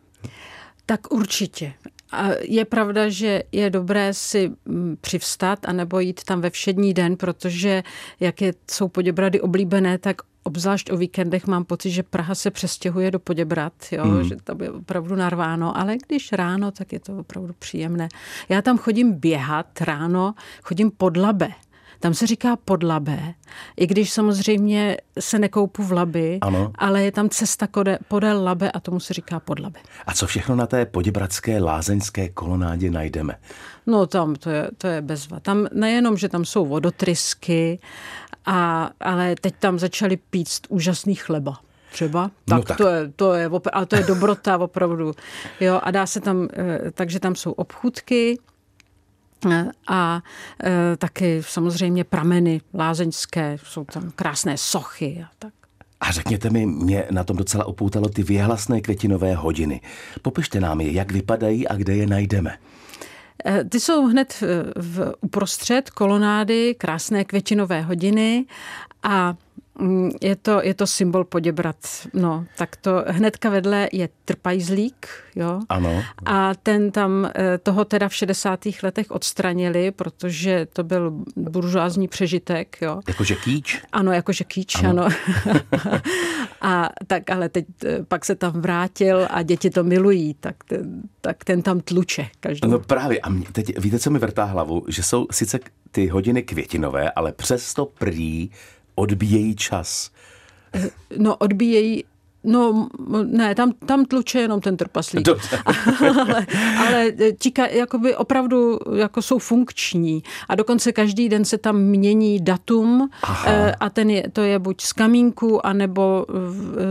Tak 0.85 1.13
určitě. 1.13 1.73
A 2.11 2.29
je 2.41 2.65
pravda, 2.65 3.09
že 3.09 3.43
je 3.51 3.69
dobré 3.69 4.13
si 4.13 4.51
mm, 4.65 4.97
přivstat 5.01 5.59
a 5.65 5.73
nebo 5.73 5.99
jít 5.99 6.23
tam 6.23 6.41
ve 6.41 6.49
všední 6.49 6.93
den, 6.93 7.17
protože 7.17 7.83
jak 8.19 8.41
je, 8.41 8.53
jsou 8.71 8.87
Poděbrady 8.87 9.41
oblíbené, 9.41 9.97
tak 9.97 10.21
obzvlášť 10.43 10.91
o 10.91 10.97
víkendech 10.97 11.47
mám 11.47 11.65
pocit, 11.65 11.89
že 11.89 12.03
Praha 12.03 12.35
se 12.35 12.51
přestěhuje 12.51 13.11
do 13.11 13.19
Poděbrat, 13.19 13.73
jo, 13.91 14.05
mm. 14.05 14.23
že 14.23 14.35
tam 14.43 14.61
je 14.61 14.71
opravdu 14.71 15.15
narváno, 15.15 15.77
ale 15.77 15.97
když 16.07 16.31
ráno, 16.31 16.71
tak 16.71 16.93
je 16.93 16.99
to 16.99 17.17
opravdu 17.17 17.53
příjemné. 17.59 18.07
Já 18.49 18.61
tam 18.61 18.77
chodím 18.77 19.13
běhat 19.13 19.81
ráno, 19.81 20.33
chodím 20.63 20.91
pod 20.91 21.17
Labe. 21.17 21.49
Tam 21.99 22.13
se 22.13 22.27
říká 22.27 22.55
podlabe, 22.55 23.33
i 23.77 23.87
když 23.87 24.11
samozřejmě 24.11 24.97
se 25.19 25.39
nekoupu 25.39 25.83
v 25.83 25.91
Laby, 25.91 26.37
ano. 26.41 26.71
ale 26.75 27.03
je 27.03 27.11
tam 27.11 27.29
cesta 27.29 27.67
podél 28.07 28.43
Labe 28.43 28.71
a 28.71 28.79
tomu 28.79 28.99
se 28.99 29.13
říká 29.13 29.39
podlabe. 29.39 29.79
A 30.05 30.13
co 30.13 30.27
všechno 30.27 30.55
na 30.55 30.67
té 30.67 30.85
poděbradské 30.85 31.59
lázeňské 31.59 32.29
kolonádě 32.29 32.91
najdeme? 32.91 33.35
No 33.87 34.07
tam 34.07 34.35
to 34.35 34.49
je, 34.49 34.69
to 34.77 34.87
je 34.87 35.01
bezva. 35.01 35.39
Tam 35.39 35.67
nejenom, 35.73 36.17
že 36.17 36.29
tam 36.29 36.45
jsou 36.45 36.65
vodotrysky, 36.65 37.79
a, 38.45 38.89
ale 38.99 39.35
teď 39.41 39.55
tam 39.59 39.79
začali 39.79 40.17
pít 40.17 40.49
úžasný 40.69 41.15
chleba 41.15 41.59
třeba, 41.91 42.31
tak, 42.45 42.57
no 42.57 42.63
tak. 42.63 42.77
To, 42.77 42.87
je, 42.87 43.11
to 43.15 43.33
je, 43.33 43.49
ale 43.73 43.85
to 43.85 43.95
je 43.95 44.03
dobrota 44.03 44.57
opravdu. 44.57 45.13
Jo, 45.59 45.79
a 45.83 45.91
dá 45.91 46.05
se 46.05 46.19
tam, 46.21 46.47
eh, 46.53 46.91
takže 46.91 47.19
tam 47.19 47.35
jsou 47.35 47.51
obchůdky, 47.51 48.37
a 49.87 50.23
e, 50.63 50.97
taky 50.97 51.41
samozřejmě 51.43 52.03
prameny 52.03 52.61
lázeňské, 52.73 53.57
jsou 53.63 53.85
tam 53.85 54.11
krásné 54.15 54.57
sochy 54.57 55.25
a 55.25 55.29
tak. 55.39 55.53
A 55.99 56.11
řekněte 56.11 56.49
mi, 56.49 56.65
mě 56.65 57.07
na 57.11 57.23
tom 57.23 57.37
docela 57.37 57.65
upoutalo 57.65 58.09
ty 58.09 58.23
věhlasné 58.23 58.81
květinové 58.81 59.35
hodiny. 59.35 59.81
Popište 60.21 60.59
nám 60.59 60.81
je, 60.81 60.91
jak 60.91 61.11
vypadají 61.11 61.67
a 61.67 61.75
kde 61.75 61.95
je 61.95 62.07
najdeme. 62.07 62.57
E, 63.45 63.63
ty 63.63 63.79
jsou 63.79 64.05
hned 64.05 64.41
v, 64.41 64.73
v 64.75 65.13
uprostřed 65.21 65.89
kolonády, 65.89 66.75
krásné 66.77 67.25
květinové 67.25 67.81
hodiny 67.81 68.45
a 69.03 69.35
je 70.21 70.35
to, 70.35 70.61
je 70.63 70.73
to 70.73 70.87
symbol 70.87 71.23
Poděbrat. 71.23 71.75
No, 72.13 72.45
tak 72.57 72.75
to 72.75 73.03
hnedka 73.07 73.49
vedle 73.49 73.89
je 73.91 74.09
trpajzlík, 74.25 75.07
jo. 75.35 75.59
Ano. 75.69 76.03
A 76.25 76.55
ten 76.55 76.91
tam, 76.91 77.31
eh, 77.35 77.57
toho 77.57 77.85
teda 77.85 78.09
v 78.09 78.15
60. 78.15 78.83
letech 78.83 79.11
odstranili, 79.11 79.91
protože 79.91 80.67
to 80.73 80.83
byl 80.83 81.13
buržoázní 81.35 82.07
přežitek, 82.07 82.77
jo. 82.81 83.01
Jakože 83.07 83.35
kýč? 83.35 83.81
Ano, 83.91 84.11
jakože 84.11 84.43
kýč, 84.43 84.83
ano. 84.83 84.89
ano. 84.89 85.09
a 86.61 86.89
tak, 87.07 87.29
ale 87.29 87.49
teď 87.49 87.65
eh, 87.85 88.03
pak 88.07 88.25
se 88.25 88.35
tam 88.35 88.61
vrátil 88.61 89.27
a 89.29 89.41
děti 89.41 89.69
to 89.69 89.83
milují, 89.83 90.33
tak 90.33 90.55
ten, 90.63 91.01
tak 91.21 91.43
ten 91.43 91.61
tam 91.61 91.79
tluče 91.79 92.27
každý. 92.39 92.67
No 92.67 92.79
právě, 92.79 93.19
a 93.19 93.29
mě, 93.29 93.45
teď 93.51 93.79
víte, 93.79 93.99
co 93.99 94.09
mi 94.09 94.19
vrtá 94.19 94.43
hlavu? 94.43 94.85
Že 94.87 95.03
jsou 95.03 95.27
sice 95.31 95.59
ty 95.91 96.07
hodiny 96.07 96.43
květinové, 96.43 97.11
ale 97.11 97.31
přesto 97.31 97.85
prý 97.85 98.49
odbíjejí 98.95 99.55
čas. 99.55 100.11
No, 101.17 101.35
odbíjejí 101.35 102.03
No, 102.45 102.89
ne, 103.23 103.55
tam, 103.55 103.71
tam 103.85 104.05
tluče 104.05 104.39
jenom 104.39 104.61
ten 104.61 104.77
trpaslík. 104.77 105.27
ale, 106.19 106.47
ale 106.77 107.11
tíka, 107.39 107.67
jakoby 107.67 108.15
opravdu 108.15 108.79
jako 108.95 109.21
jsou 109.21 109.39
funkční. 109.39 110.23
A 110.49 110.55
dokonce 110.55 110.91
každý 110.91 111.29
den 111.29 111.45
se 111.45 111.57
tam 111.57 111.77
mění 111.77 112.39
datum 112.39 113.09
Aha. 113.23 113.51
Eh, 113.51 113.75
a 113.79 113.89
ten 113.89 114.09
je, 114.09 114.29
to 114.29 114.41
je 114.41 114.59
buď 114.59 114.81
z 114.81 114.93
kamínku, 114.93 115.65
anebo 115.65 116.25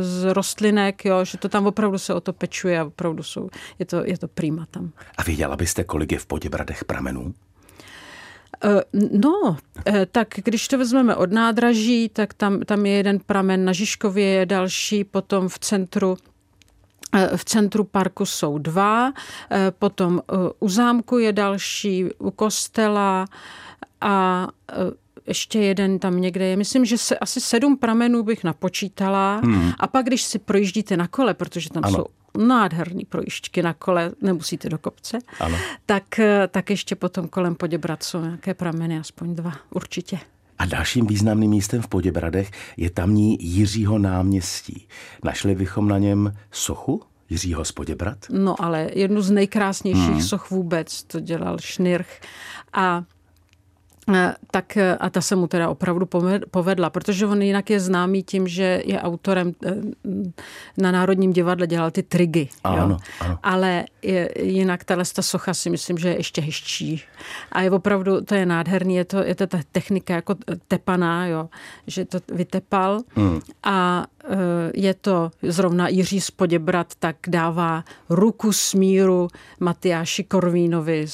z 0.01 0.33
rostlinek, 0.33 1.05
jo, 1.05 1.25
že 1.25 1.39
to 1.39 1.49
tam 1.49 1.67
opravdu 1.67 1.99
se 1.99 2.15
o 2.15 2.21
to 2.21 2.33
pečuje 2.33 2.81
a 2.81 2.85
opravdu 2.85 3.23
jsou, 3.23 3.51
je 3.79 3.87
to, 3.87 4.03
je 4.05 4.19
to 4.19 4.29
prima 4.29 4.67
tam. 4.71 4.91
A 5.19 5.23
věděla 5.23 5.57
byste, 5.57 5.85
kolik 5.85 6.13
je 6.13 6.19
v 6.19 6.27
Poděbradech 6.27 6.85
pramenů? 6.85 7.35
Eh, 8.63 8.83
no, 9.13 9.57
eh, 9.87 10.07
tak 10.07 10.29
když 10.45 10.69
to 10.69 10.79
vezmeme 10.79 11.17
od 11.17 11.33
nádraží, 11.33 12.09
tak 12.09 12.35
tam, 12.35 12.61
tam 12.61 12.87
je 12.87 12.93
jeden 12.93 13.19
pramen 13.19 13.65
na 13.65 13.73
Žižkově, 13.73 14.27
je 14.27 14.47
další, 14.47 15.05
potom 15.05 15.49
v 15.49 15.59
centru 15.59 16.17
eh, 17.15 17.37
v 17.37 17.45
centru 17.45 17.85
parku 17.85 18.27
jsou 18.27 18.59
dva, 18.59 19.13
potom 19.79 20.23
u 20.61 20.69
zámku 20.69 21.19
je 21.19 21.33
další, 21.33 22.05
u 22.19 22.31
kostela 22.31 23.27
a 24.01 24.49
ještě 25.27 25.59
jeden 25.59 25.99
tam 25.99 26.21
někde 26.21 26.47
je. 26.47 26.57
Myslím, 26.57 26.85
že 26.85 26.99
se 26.99 27.19
asi 27.19 27.41
sedm 27.41 27.77
pramenů 27.77 28.23
bych 28.23 28.45
napočítala. 28.45 29.41
Hmm. 29.45 29.73
A 29.79 29.87
pak, 29.87 30.07
když 30.07 30.23
si 30.23 30.39
projíždíte 30.39 30.97
na 30.97 31.09
kole, 31.09 31.35
protože 31.35 31.71
tam 31.71 31.85
ano. 31.85 31.97
jsou 31.97 32.07
nádherný 32.39 33.05
projišťky 33.05 33.63
na 33.63 33.75
kole, 33.75 34.11
nemusíte 34.23 34.69
do 34.69 34.79
kopce, 34.79 35.19
ano. 35.41 35.59
Tak, 35.87 36.05
tak 36.49 36.71
ještě 36.71 36.97
potom 36.97 37.29
kolem 37.29 37.55
Poděbrat 37.55 38.03
jsou 38.03 38.21
nějaké 38.21 38.55
prameny, 38.55 38.99
aspoň 38.99 39.35
dva 39.35 39.53
určitě. 39.71 40.19
A 40.59 40.67
dalším 40.67 41.07
významným 41.07 41.51
místem 41.51 41.83
v 41.83 41.89
Poděbradech 41.89 42.51
je 42.77 42.91
tamní 42.91 43.37
Jiřího 43.41 43.99
náměstí. 43.99 44.89
Našli 45.25 45.55
bychom 45.55 45.89
na 45.89 45.99
něm 45.99 46.35
sochu 46.51 47.03
Jiřího 47.31 47.65
z 47.65 47.73
Poděbrad? 47.73 48.19
No 48.31 48.63
ale 48.63 48.91
jednu 48.95 49.21
z 49.23 49.31
nejkrásnějších 49.31 50.09
hmm. 50.09 50.23
soch 50.23 50.51
vůbec, 50.51 51.03
to 51.03 51.21
dělal 51.21 51.59
Šnirch. 51.61 52.21
A 52.73 53.05
tak 54.51 54.77
eh, 54.77 54.97
a 54.97 55.11
ta 55.11 55.21
se 55.21 55.37
mu 55.37 55.47
teda 55.47 55.69
opravdu 55.69 56.07
povedla, 56.51 56.91
protože 56.91 57.27
on 57.27 57.43
jinak 57.43 57.71
je 57.71 57.81
známý 57.81 58.23
tím, 58.23 58.49
že 58.49 58.83
je 58.85 59.01
autorem 59.01 59.53
eh, 59.67 59.75
na 60.79 60.93
Národním 60.93 61.33
divadle 61.33 61.67
dělal 61.67 61.91
ty 61.91 62.03
trigy. 62.03 62.49
Ano, 62.65 62.77
jo? 62.77 62.99
ano. 63.21 63.39
Ale 63.43 63.85
je, 64.03 64.31
jinak 64.43 64.85
tahle 64.85 65.05
ta 65.15 65.23
socha 65.23 65.55
si 65.55 65.71
myslím, 65.71 65.99
že 65.99 66.09
je 66.09 66.17
ještě 66.17 66.41
hezčí. 66.41 67.03
A 67.53 67.61
je 67.61 67.71
opravdu, 67.71 68.21
to 68.21 68.35
je 68.35 68.47
nádherný, 68.47 68.97
je 68.97 69.05
to, 69.05 69.19
je 69.25 69.35
to 69.35 69.47
ta 69.47 69.59
technika 69.73 70.15
jako 70.15 70.35
tepaná, 70.69 71.27
jo? 71.27 71.49
že 71.87 72.05
to 72.05 72.19
vytepal. 72.33 73.01
Hmm. 73.15 73.41
A 73.63 74.07
je 74.75 74.95
to 74.95 75.31
zrovna 75.43 75.89
Jiří 75.89 76.21
z 76.21 76.31
Poděbrat, 76.31 76.95
tak 76.99 77.17
dává 77.29 77.85
ruku 78.09 78.53
smíru 78.53 79.29
Matyáši 79.61 80.25
Korvínovi, 80.25 81.07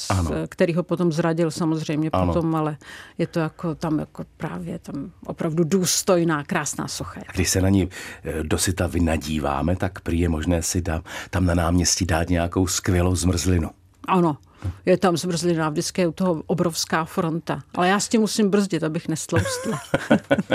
který 0.49 0.73
ho 0.73 0.83
potom 0.83 1.11
zradil 1.11 1.51
samozřejmě 1.51 2.09
ano. 2.13 2.33
potom, 2.33 2.55
ale 2.55 2.77
je 3.17 3.27
to 3.27 3.39
jako 3.39 3.75
tam 3.75 3.99
jako 3.99 4.23
právě 4.37 4.79
tam 4.79 5.11
opravdu 5.25 5.63
důstojná, 5.63 6.43
krásná 6.43 6.87
socha. 6.87 7.21
Když 7.33 7.49
se 7.49 7.61
na 7.61 7.69
ní 7.69 7.89
eh, 8.23 8.43
dosyta 8.43 8.87
vynadíváme, 8.87 9.75
tak 9.75 9.99
prý 9.99 10.19
je 10.19 10.29
možné 10.29 10.61
si 10.61 10.81
tam, 10.81 11.01
tam 11.29 11.45
na 11.45 11.53
náměstí 11.53 12.05
dát 12.05 12.29
nějakou 12.29 12.67
skvělou 12.67 13.15
zmrzlinu. 13.15 13.69
Ano, 14.07 14.37
je 14.85 14.97
tam 14.97 15.17
zmrzlina, 15.17 15.69
vždycky 15.69 16.01
je 16.01 16.07
u 16.07 16.11
toho 16.11 16.43
obrovská 16.45 17.05
fronta. 17.05 17.59
Ale 17.75 17.87
já 17.87 17.99
s 17.99 18.07
tím 18.07 18.21
musím 18.21 18.49
brzdit, 18.49 18.83
abych 18.83 19.07
nestloustla. 19.07 19.81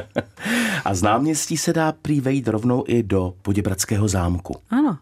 a 0.84 0.94
z 0.94 1.02
náměstí 1.02 1.56
se 1.56 1.72
dá 1.72 1.92
prý 1.92 2.20
vejít 2.20 2.48
rovnou 2.48 2.84
i 2.86 3.02
do 3.02 3.34
Poděbradského 3.42 4.08
zámku. 4.08 4.56
Ano, 4.70 4.98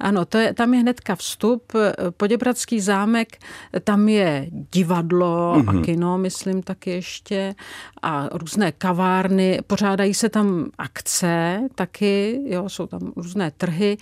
ano, 0.00 0.24
to 0.24 0.38
je, 0.38 0.54
tam 0.54 0.74
je 0.74 0.80
hnedka 0.80 1.16
vstup. 1.16 1.72
Poděbradský 2.16 2.80
zámek, 2.80 3.36
tam 3.84 4.08
je 4.08 4.46
divadlo 4.72 5.54
mm-hmm. 5.56 5.68
a 5.68 5.72
mhm. 5.72 5.84
kino, 5.84 6.18
myslím 6.18 6.62
taky 6.62 6.90
ještě, 6.90 7.54
a 8.02 8.28
různé 8.32 8.72
kavárny. 8.72 9.60
Pořádají 9.66 10.14
se 10.14 10.28
tam 10.28 10.66
akce 10.78 11.60
taky, 11.74 12.40
jo, 12.46 12.68
jsou 12.68 12.86
tam 12.86 13.12
různé 13.16 13.50
trhy. 13.50 13.96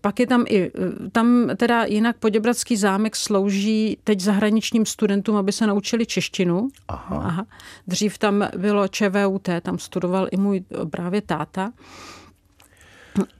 Pak 0.00 0.20
je 0.20 0.26
tam 0.26 0.44
i, 0.48 0.70
tam 1.12 1.50
teda 1.56 1.84
jinak 1.84 2.16
Poděbradský 2.16 2.76
zámek 2.76 3.16
slouží 3.16 3.89
teď 4.04 4.20
zahraničním 4.20 4.86
studentům, 4.86 5.36
aby 5.36 5.52
se 5.52 5.66
naučili 5.66 6.06
češtinu. 6.06 6.68
Aha. 6.88 7.22
Aha. 7.24 7.46
Dřív 7.86 8.18
tam 8.18 8.48
bylo 8.56 8.88
ČVUT, 8.88 9.48
tam 9.62 9.78
studoval 9.78 10.28
i 10.30 10.36
můj 10.36 10.64
právě 10.90 11.20
táta. 11.20 11.72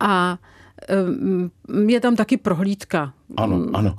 A 0.01 0.39
je 1.87 2.01
tam 2.01 2.17
taky 2.17 2.37
prohlídka. 2.37 3.13
Ano, 3.37 3.67
ano. 3.73 3.97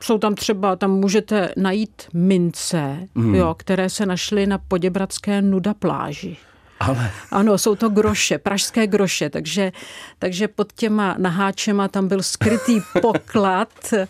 Jsou 0.00 0.18
tam 0.18 0.34
třeba, 0.34 0.76
tam 0.76 0.90
můžete 0.90 1.52
najít 1.56 2.02
mince, 2.14 3.08
hmm. 3.16 3.34
jo, 3.34 3.54
které 3.58 3.90
se 3.90 4.06
našly 4.06 4.46
na 4.46 4.58
Poděbradské 4.58 5.42
nuda 5.42 5.74
pláži. 5.74 6.36
Ale... 6.80 7.10
Ano, 7.30 7.58
jsou 7.58 7.74
to 7.74 7.88
groše, 7.88 8.38
pražské 8.38 8.86
groše, 8.86 9.30
takže, 9.30 9.72
takže 10.18 10.48
pod 10.48 10.72
těma 10.72 11.14
naháčema 11.18 11.88
tam 11.88 12.08
byl 12.08 12.22
skrytý 12.22 12.80
poklad 13.02 13.92
eh, 13.92 14.08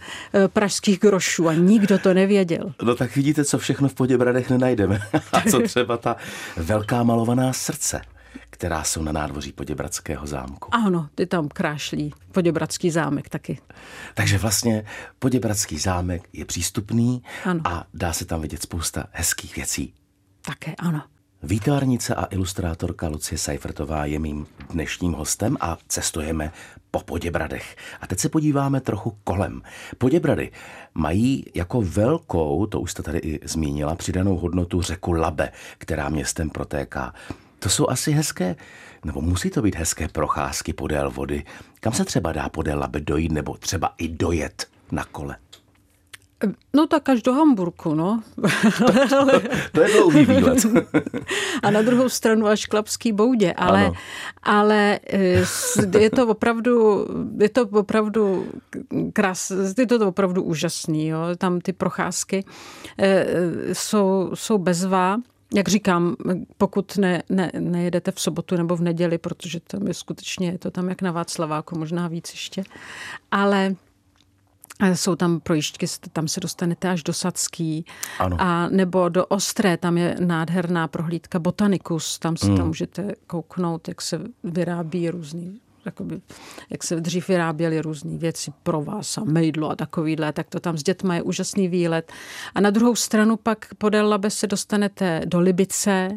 pražských 0.49 1.00
grošů 1.00 1.49
a 1.49 1.54
nikdo 1.54 1.99
to 1.99 2.14
nevěděl. 2.14 2.73
No 2.82 2.94
tak 2.94 3.16
vidíte, 3.16 3.44
co 3.44 3.58
všechno 3.58 3.88
v 3.88 3.94
Poděbradech 3.94 4.50
nenajdeme. 4.50 5.00
A 5.32 5.40
co 5.50 5.61
třeba 5.64 5.96
ta 5.96 6.16
velká 6.56 7.02
malovaná 7.02 7.52
srdce 7.52 8.00
která 8.50 8.85
jsou 8.85 9.02
na 9.02 9.12
nádvoří 9.12 9.52
Poděbradského 9.52 10.26
zámku. 10.26 10.75
Ano, 10.75 11.08
ty 11.14 11.26
tam 11.26 11.49
krášlí. 11.49 12.12
Poděbradský 12.32 12.90
zámek 12.90 13.28
taky. 13.28 13.58
Takže 14.14 14.38
vlastně 14.38 14.85
Poděbradský 15.18 15.78
zámek 15.78 16.28
je 16.32 16.44
přístupný 16.44 17.23
ano. 17.44 17.61
a 17.64 17.87
dá 17.94 18.12
se 18.12 18.25
tam 18.25 18.40
vidět 18.40 18.62
spousta 18.62 19.06
hezkých 19.12 19.56
věcí. 19.56 19.94
Také 20.46 20.75
ano. 20.75 21.02
Výtvarnice 21.46 22.14
a 22.14 22.24
ilustrátorka 22.24 23.08
Lucie 23.08 23.38
Seifertová 23.38 24.04
je 24.04 24.18
mým 24.18 24.46
dnešním 24.70 25.12
hostem 25.12 25.56
a 25.60 25.78
cestujeme 25.88 26.52
po 26.90 27.00
Poděbradech. 27.00 27.76
A 28.00 28.06
teď 28.06 28.18
se 28.18 28.28
podíváme 28.28 28.80
trochu 28.80 29.18
kolem. 29.24 29.62
Poděbrady 29.98 30.50
mají 30.94 31.44
jako 31.54 31.80
velkou, 31.82 32.66
to 32.66 32.80
už 32.80 32.90
jste 32.90 33.02
tady 33.02 33.18
i 33.18 33.48
zmínila, 33.48 33.94
přidanou 33.94 34.36
hodnotu 34.36 34.82
řeku 34.82 35.12
Labe, 35.12 35.52
která 35.78 36.08
městem 36.08 36.50
protéká. 36.50 37.14
To 37.58 37.68
jsou 37.68 37.88
asi 37.88 38.12
hezké, 38.12 38.56
nebo 39.04 39.20
musí 39.20 39.50
to 39.50 39.62
být 39.62 39.76
hezké 39.76 40.08
procházky 40.08 40.72
podél 40.72 41.10
vody. 41.10 41.44
Kam 41.80 41.92
se 41.92 42.04
třeba 42.04 42.32
dá 42.32 42.48
podél 42.48 42.78
Labe 42.78 43.00
dojít, 43.00 43.32
nebo 43.32 43.56
třeba 43.56 43.94
i 43.98 44.08
dojet 44.08 44.66
na 44.92 45.04
kole? 45.04 45.36
No 46.75 46.87
tak 46.87 47.09
až 47.09 47.23
do 47.23 47.33
Hamburku, 47.33 47.95
no. 47.95 48.23
to, 49.09 49.40
to 49.73 49.81
je 49.83 49.88
dlouhý 49.88 50.25
výlet. 50.25 50.66
a 51.62 51.71
na 51.71 51.83
druhou 51.83 52.09
stranu 52.09 52.47
až 52.47 52.66
k 52.66 52.75
Lapský 52.75 53.12
boudě, 53.12 53.52
ale, 53.52 53.93
ale 54.43 55.00
eh, 55.11 55.99
je 55.99 56.11
to 56.11 56.26
opravdu, 56.26 57.07
je 57.40 57.49
to 57.49 57.62
opravdu 57.66 58.47
krás, 59.12 59.52
je 59.78 59.87
to 59.87 60.09
opravdu 60.09 60.43
úžasný, 60.43 61.09
jo. 61.09 61.19
Tam 61.38 61.61
ty 61.61 61.73
procházky 61.73 62.45
eh, 62.99 63.26
jsou, 63.73 64.31
jsou 64.35 64.59
bezvá. 64.59 65.16
Jak 65.55 65.69
říkám, 65.69 66.16
pokud 66.59 66.97
ne, 66.97 67.23
ne, 67.28 67.50
nejedete 67.59 68.12
v 68.12 68.21
sobotu 68.21 68.57
nebo 68.57 68.76
v 68.76 68.81
neděli, 68.81 69.19
protože 69.19 69.61
tam 69.61 69.87
je 69.87 69.95
skutečně, 69.95 70.49
je 70.49 70.59
to 70.59 70.71
tam 70.71 70.88
jak 70.88 71.02
na 71.02 71.12
Václaváku, 71.12 71.78
možná 71.78 72.09
víc 72.09 72.31
ještě, 72.31 72.64
ale 73.31 73.75
jsou 74.83 75.16
tam 75.16 75.40
projížďky, 75.40 75.87
tam 76.12 76.28
se 76.28 76.40
dostanete 76.40 76.90
až 76.90 77.02
do 77.02 77.12
Sadský. 77.12 77.85
Ano. 78.18 78.37
A 78.40 78.68
nebo 78.68 79.09
do 79.09 79.26
Ostré, 79.26 79.76
tam 79.76 79.99
je 79.99 80.16
nádherná 80.21 80.88
prohlídka 80.88 81.38
Botanicus, 81.38 82.18
tam 82.18 82.37
se 82.37 82.47
hmm. 82.47 82.56
tam 82.56 82.66
můžete 82.66 83.14
kouknout, 83.26 83.88
jak 83.88 84.02
se 84.02 84.21
vyrábí 84.45 85.11
různý 85.11 85.61
jakoby, 85.87 86.21
jak 86.71 86.85
se 86.85 87.00
dřív 87.00 87.28
vyráběly 87.28 87.80
různé 87.80 88.18
věci 88.18 88.52
pro 88.62 88.83
vás 88.83 89.18
a 89.18 89.25
mejdlo 89.25 89.71
a 89.71 89.76
takovýhle, 89.76 90.33
tak 90.33 90.49
to 90.49 90.61
tam 90.61 90.78
s 90.78 90.83
dětma 90.83 91.14
je 91.14 91.23
úžasný 91.23 91.68
výlet. 91.68 92.12
A 92.54 92.61
na 92.61 92.71
druhou 92.71 92.95
stranu 92.95 93.37
pak 93.37 93.75
podél 93.78 94.09
Labe 94.09 94.30
se 94.30 94.47
dostanete 94.47 95.23
do 95.25 95.40
Libice, 95.40 96.09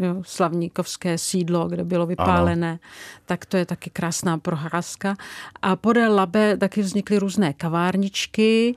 jo, 0.00 0.22
slavníkovské 0.22 1.18
sídlo, 1.18 1.68
kde 1.68 1.84
bylo 1.84 2.06
vypálené, 2.06 2.68
ano. 2.68 2.78
tak 3.26 3.46
to 3.46 3.56
je 3.56 3.66
taky 3.66 3.90
krásná 3.90 4.38
procházka. 4.38 5.16
A 5.62 5.76
podél 5.76 6.14
Labe 6.14 6.56
taky 6.56 6.82
vznikly 6.82 7.18
různé 7.18 7.52
kavárničky 7.52 8.74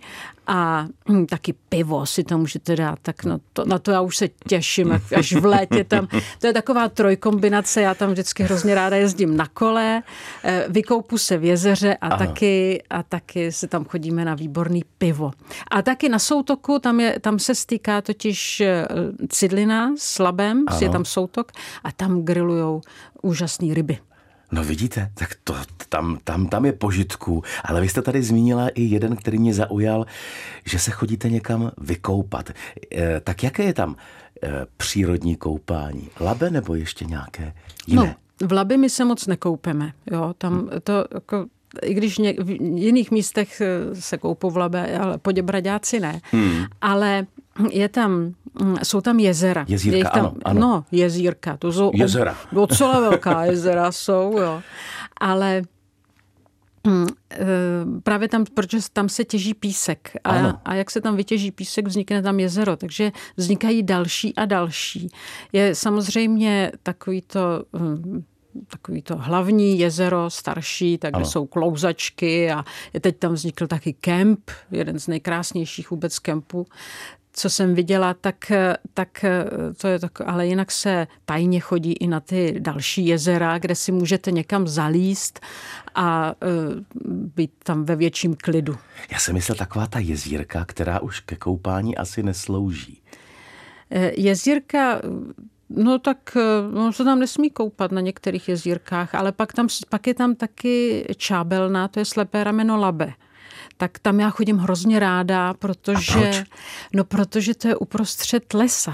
a 0.50 0.88
hm, 1.10 1.26
taky 1.26 1.54
pivo 1.70 2.06
si 2.06 2.24
tam 2.24 2.40
můžete 2.40 2.76
dát, 2.76 3.00
tak 3.02 3.24
no 3.24 3.40
to, 3.54 3.66
na 3.66 3.80
to 3.80 3.92
já 3.92 4.02
už 4.02 4.18
se 4.18 4.28
těším, 4.48 5.02
až 5.16 5.34
v 5.34 5.46
létě 5.46 5.84
tam. 5.84 6.08
To 6.40 6.48
je 6.48 6.54
taková 6.54 6.90
trojkombinace, 6.90 7.82
já 7.82 7.94
tam 7.94 8.12
vždycky 8.12 8.44
hrozně 8.44 8.76
ráda 8.76 8.98
jezdím 8.98 9.38
na 9.38 9.48
kole, 9.48 10.04
eh, 10.44 10.66
vykoupu 10.70 11.18
se 11.18 11.38
v 11.38 11.44
jezeře 11.44 11.98
a 12.02 12.18
taky, 12.18 12.84
a 12.90 13.04
taky 13.04 13.52
se 13.52 13.68
tam 13.68 13.86
chodíme 13.86 14.26
na 14.26 14.36
výborný 14.36 14.84
pivo. 14.98 15.32
A 15.72 15.82
taky 15.82 16.10
na 16.10 16.20
Soutoku, 16.20 16.80
tam, 16.80 17.00
je, 17.00 17.20
tam 17.20 17.40
se 17.40 17.56
stýká 17.56 18.02
totiž 18.02 18.62
eh, 18.62 18.88
Cidlina 19.30 19.94
s 19.98 20.20
Labem, 20.20 20.64
ano. 20.68 20.80
je 20.82 20.90
tam 20.90 21.06
Soutok 21.06 21.52
a 21.84 21.92
tam 21.92 22.22
grillujou 22.22 22.82
úžasné 23.22 23.74
ryby. 23.74 24.09
No 24.52 24.64
vidíte, 24.64 25.12
tak 25.14 25.36
to, 25.44 25.56
tam, 25.90 26.18
tam, 26.24 26.48
tam 26.48 26.66
je 26.66 26.74
požitků. 26.74 27.44
Ale 27.64 27.82
vy 27.82 27.90
jste 27.90 28.02
tady 28.02 28.24
zmínila 28.24 28.70
i 28.70 28.82
jeden, 28.82 29.16
který 29.16 29.40
mě 29.40 29.54
zaujal, 29.54 30.06
že 30.66 30.80
se 30.80 30.92
chodíte 30.92 31.30
někam 31.30 31.72
vykoupat. 31.78 32.50
E, 32.96 33.20
tak 33.20 33.44
jaké 33.44 33.64
je 33.64 33.74
tam 33.74 33.96
e, 34.44 34.66
přírodní 34.78 35.36
koupání? 35.36 36.10
Labe 36.20 36.50
nebo 36.50 36.76
ještě 36.76 37.06
nějaké 37.06 37.54
jiné? 37.88 38.16
No, 38.42 38.48
v 38.48 38.52
Labe 38.52 38.78
my 38.78 38.90
se 38.90 39.06
moc 39.06 39.28
nekoupeme. 39.28 39.92
Jo, 40.12 40.34
tam 40.38 40.70
to 40.84 41.06
jako 41.14 41.46
i 41.82 41.94
když 41.94 42.18
ně, 42.18 42.34
v 42.34 42.50
jiných 42.80 43.12
místech 43.12 43.62
eh, 43.62 43.96
se 43.96 44.18
koupou 44.18 44.50
v 44.50 44.58
Labe, 44.58 44.98
ale 44.98 45.18
poděbradáci 45.18 46.00
ne. 46.00 46.22
Hmm. 46.32 46.66
Ale 46.82 47.26
je 47.72 47.90
tam, 47.90 48.34
mm, 48.62 48.76
jsou 48.84 49.02
tam 49.02 49.20
jezera. 49.20 49.66
Jezírka, 49.68 50.10
tam, 50.10 50.26
ano, 50.26 50.36
ano. 50.46 50.60
No, 50.60 50.86
jezírka, 50.92 51.58
to 51.58 51.72
jsou 51.72 51.92
jezera. 51.94 52.38
docela 52.52 53.00
velká 53.00 53.46
jezera 53.46 53.92
jsou, 53.92 54.38
jo. 54.38 54.62
Ale 55.22 55.62
mm, 56.88 57.08
eh, 57.32 57.38
právě 58.04 58.28
tam, 58.28 58.46
protože 58.54 58.78
tam 58.94 59.10
se 59.10 59.26
těží 59.26 59.54
písek 59.54 60.12
a, 60.24 60.62
a 60.66 60.74
jak 60.76 60.92
se 60.92 61.02
tam 61.02 61.16
vytěží 61.16 61.52
písek, 61.52 61.88
vznikne 61.88 62.22
tam 62.22 62.40
jezero, 62.40 62.78
takže 62.78 63.12
vznikají 63.38 63.84
další 63.84 64.36
a 64.36 64.46
další. 64.46 65.10
Je 65.54 65.76
samozřejmě 65.76 66.72
takový 66.84 67.22
to 67.22 67.64
hm, 67.78 68.24
takový 68.68 69.02
to 69.02 69.18
hlavní 69.18 69.80
jezero, 69.80 70.30
starší, 70.30 70.98
tak 70.98 71.14
kde 71.14 71.26
jsou 71.26 71.46
klouzačky 71.46 72.52
a 72.52 72.64
je 72.94 73.00
teď 73.00 73.18
tam 73.18 73.34
vznikl 73.34 73.68
taky 73.68 73.94
kemp, 73.94 74.52
jeden 74.72 75.00
z 75.00 75.08
nejkrásnějších 75.08 75.92
vůbec 75.92 76.20
kempů, 76.20 76.68
co 77.34 77.50
jsem 77.50 77.76
viděla, 77.76 78.14
tak, 78.14 78.52
tak 78.94 79.26
to 79.78 79.88
je 79.88 80.00
tak, 80.00 80.22
ale 80.22 80.48
jinak 80.48 80.72
se 80.72 81.08
tajně 81.26 81.60
chodí 81.60 81.94
i 81.94 82.08
na 82.08 82.20
ty 82.20 82.56
další 82.60 83.06
jezera, 83.06 83.58
kde 83.58 83.76
si 83.76 83.92
můžete 83.92 84.32
někam 84.32 84.68
zalíst 84.68 85.40
a 85.96 86.34
uh, 86.46 87.06
být 87.36 87.52
tam 87.64 87.86
ve 87.86 87.96
větším 87.96 88.36
klidu. 88.36 88.78
Já 89.12 89.20
jsem 89.20 89.34
myslel 89.34 89.56
taková 89.56 89.88
ta 89.88 90.00
jezírka, 90.00 90.66
která 90.66 91.00
už 91.00 91.20
ke 91.20 91.36
koupání 91.36 91.98
asi 91.98 92.24
neslouží. 92.24 93.02
E, 93.92 94.22
jezírka 94.22 95.02
No 95.70 96.00
tak 96.00 96.38
no, 96.74 96.94
se 96.94 97.04
tam 97.04 97.20
nesmí 97.20 97.50
koupat 97.50 97.92
na 97.92 98.02
některých 98.02 98.50
jezírkách, 98.50 99.16
ale 99.16 99.32
pak, 99.32 99.54
tam, 99.54 99.68
pak 99.90 100.08
je 100.08 100.14
tam 100.14 100.36
taky 100.36 101.06
čábelná, 101.18 101.88
to 101.88 102.00
je 102.00 102.06
slepé 102.06 102.44
rameno 102.44 102.78
Labe. 102.78 103.14
Tak 103.78 104.00
tam 104.00 104.20
já 104.20 104.30
chodím 104.30 104.58
hrozně 104.58 105.00
ráda, 105.00 105.54
protože, 105.54 106.46
no, 106.94 107.04
protože 107.04 107.56
to 107.56 107.68
je 107.68 107.76
uprostřed 107.76 108.54
lesa. 108.54 108.94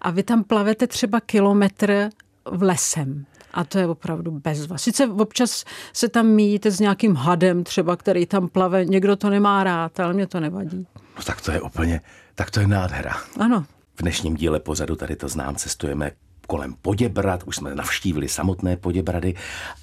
A 0.00 0.10
vy 0.10 0.22
tam 0.22 0.44
plavete 0.44 0.86
třeba 0.86 1.20
kilometr 1.20 2.10
v 2.50 2.62
lesem. 2.62 3.26
A 3.54 3.64
to 3.64 3.78
je 3.78 3.86
opravdu 3.86 4.30
bezva. 4.30 4.78
Sice 4.78 5.06
občas 5.06 5.64
se 5.92 6.08
tam 6.08 6.26
míjíte 6.26 6.70
s 6.70 6.80
nějakým 6.80 7.14
hadem 7.14 7.64
třeba, 7.64 7.96
který 7.96 8.26
tam 8.26 8.48
plave. 8.48 8.84
Někdo 8.84 9.16
to 9.16 9.30
nemá 9.30 9.64
rád, 9.64 10.00
ale 10.00 10.14
mě 10.14 10.26
to 10.26 10.40
nevadí. 10.40 10.86
No 11.16 11.22
tak 11.26 11.40
to 11.40 11.52
je 11.52 11.60
úplně, 11.60 12.00
tak 12.34 12.50
to 12.50 12.60
je 12.60 12.66
nádhera. 12.66 13.16
Ano. 13.40 13.64
V 13.96 14.02
dnešním 14.02 14.34
díle 14.34 14.60
pořadu 14.60 14.96
tady 14.96 15.16
to 15.16 15.28
znám, 15.28 15.56
cestujeme 15.56 16.10
kolem 16.46 16.74
Poděbrad, 16.82 17.42
už 17.42 17.56
jsme 17.56 17.74
navštívili 17.74 18.28
samotné 18.28 18.76
Poděbrady 18.76 19.34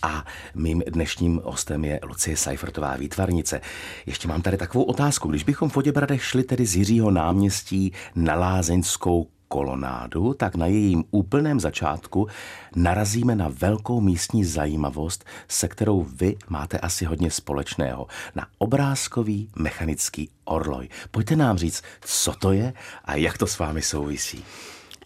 a 0.02 0.26
mým 0.56 0.84
dnešním 0.88 1.42
hostem 1.44 1.86
je 1.86 2.00
Lucie 2.04 2.38
Seifertová 2.38 2.96
výtvarnice. 2.96 3.62
Ještě 4.06 4.28
mám 4.28 4.42
tady 4.42 4.58
takovou 4.58 4.84
otázku. 4.84 5.28
Když 5.28 5.44
bychom 5.44 5.70
v 5.70 5.74
Poděbradech 5.74 6.24
šli 6.24 6.44
tedy 6.44 6.66
z 6.66 6.76
Jiřího 6.76 7.12
náměstí 7.12 7.94
na 8.16 8.36
Lázeňskou 8.36 9.28
kolonádu, 9.52 10.34
tak 10.34 10.56
na 10.56 10.66
jejím 10.66 11.04
úplném 11.12 11.60
začátku 11.60 12.28
narazíme 12.76 13.36
na 13.36 13.52
velkou 13.52 14.02
místní 14.02 14.46
zajímavost, 14.46 15.26
se 15.48 15.68
kterou 15.68 16.04
vy 16.04 16.38
máte 16.50 16.80
asi 16.80 17.06
hodně 17.06 17.32
společného. 17.32 18.08
Na 18.36 18.48
obrázkový 18.58 19.50
mechanický 19.56 20.30
orloj. 20.46 20.90
Pojďte 21.12 21.36
nám 21.36 21.58
říct, 21.58 21.84
co 22.02 22.32
to 22.34 22.52
je 22.52 22.74
a 23.06 23.16
jak 23.16 23.38
to 23.38 23.48
s 23.48 23.60
vámi 23.60 23.82
souvisí. 23.82 24.44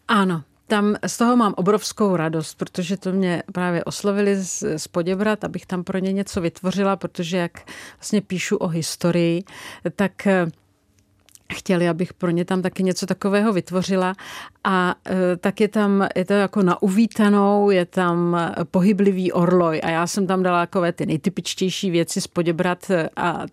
Ano, 0.07 0.43
tam 0.67 0.95
z 1.07 1.17
toho 1.17 1.35
mám 1.35 1.53
obrovskou 1.57 2.15
radost, 2.15 2.53
protože 2.53 2.97
to 2.97 3.11
mě 3.11 3.43
právě 3.51 3.83
oslovili 3.83 4.35
z, 4.35 4.77
z 4.77 4.87
Poděbrat, 4.87 5.43
abych 5.43 5.65
tam 5.65 5.83
pro 5.83 5.97
ně 5.97 6.13
něco 6.13 6.41
vytvořila, 6.41 6.95
protože 6.95 7.37
jak 7.37 7.69
vlastně 7.97 8.21
píšu 8.21 8.57
o 8.57 8.67
historii, 8.67 9.43
tak 9.95 10.27
chtěli, 11.57 11.89
abych 11.89 12.13
pro 12.13 12.29
ně 12.29 12.45
tam 12.45 12.61
taky 12.61 12.83
něco 12.83 13.05
takového 13.05 13.53
vytvořila. 13.53 14.13
A 14.63 14.95
e, 15.09 15.37
tak 15.37 15.61
je 15.61 15.67
tam, 15.67 16.07
je 16.15 16.25
to 16.25 16.33
jako 16.33 16.63
na 16.63 16.81
uvítanou, 16.81 17.69
je 17.69 17.85
tam 17.85 18.37
pohyblivý 18.71 19.31
orloj. 19.31 19.81
A 19.83 19.89
já 19.89 20.07
jsem 20.07 20.27
tam 20.27 20.43
dala 20.43 20.65
takové 20.65 20.91
ty 20.91 21.05
nejtypičtější 21.05 21.91
věci 21.91 22.21
z 22.21 22.27
Poděbrat 22.27 22.91
a 23.15 23.45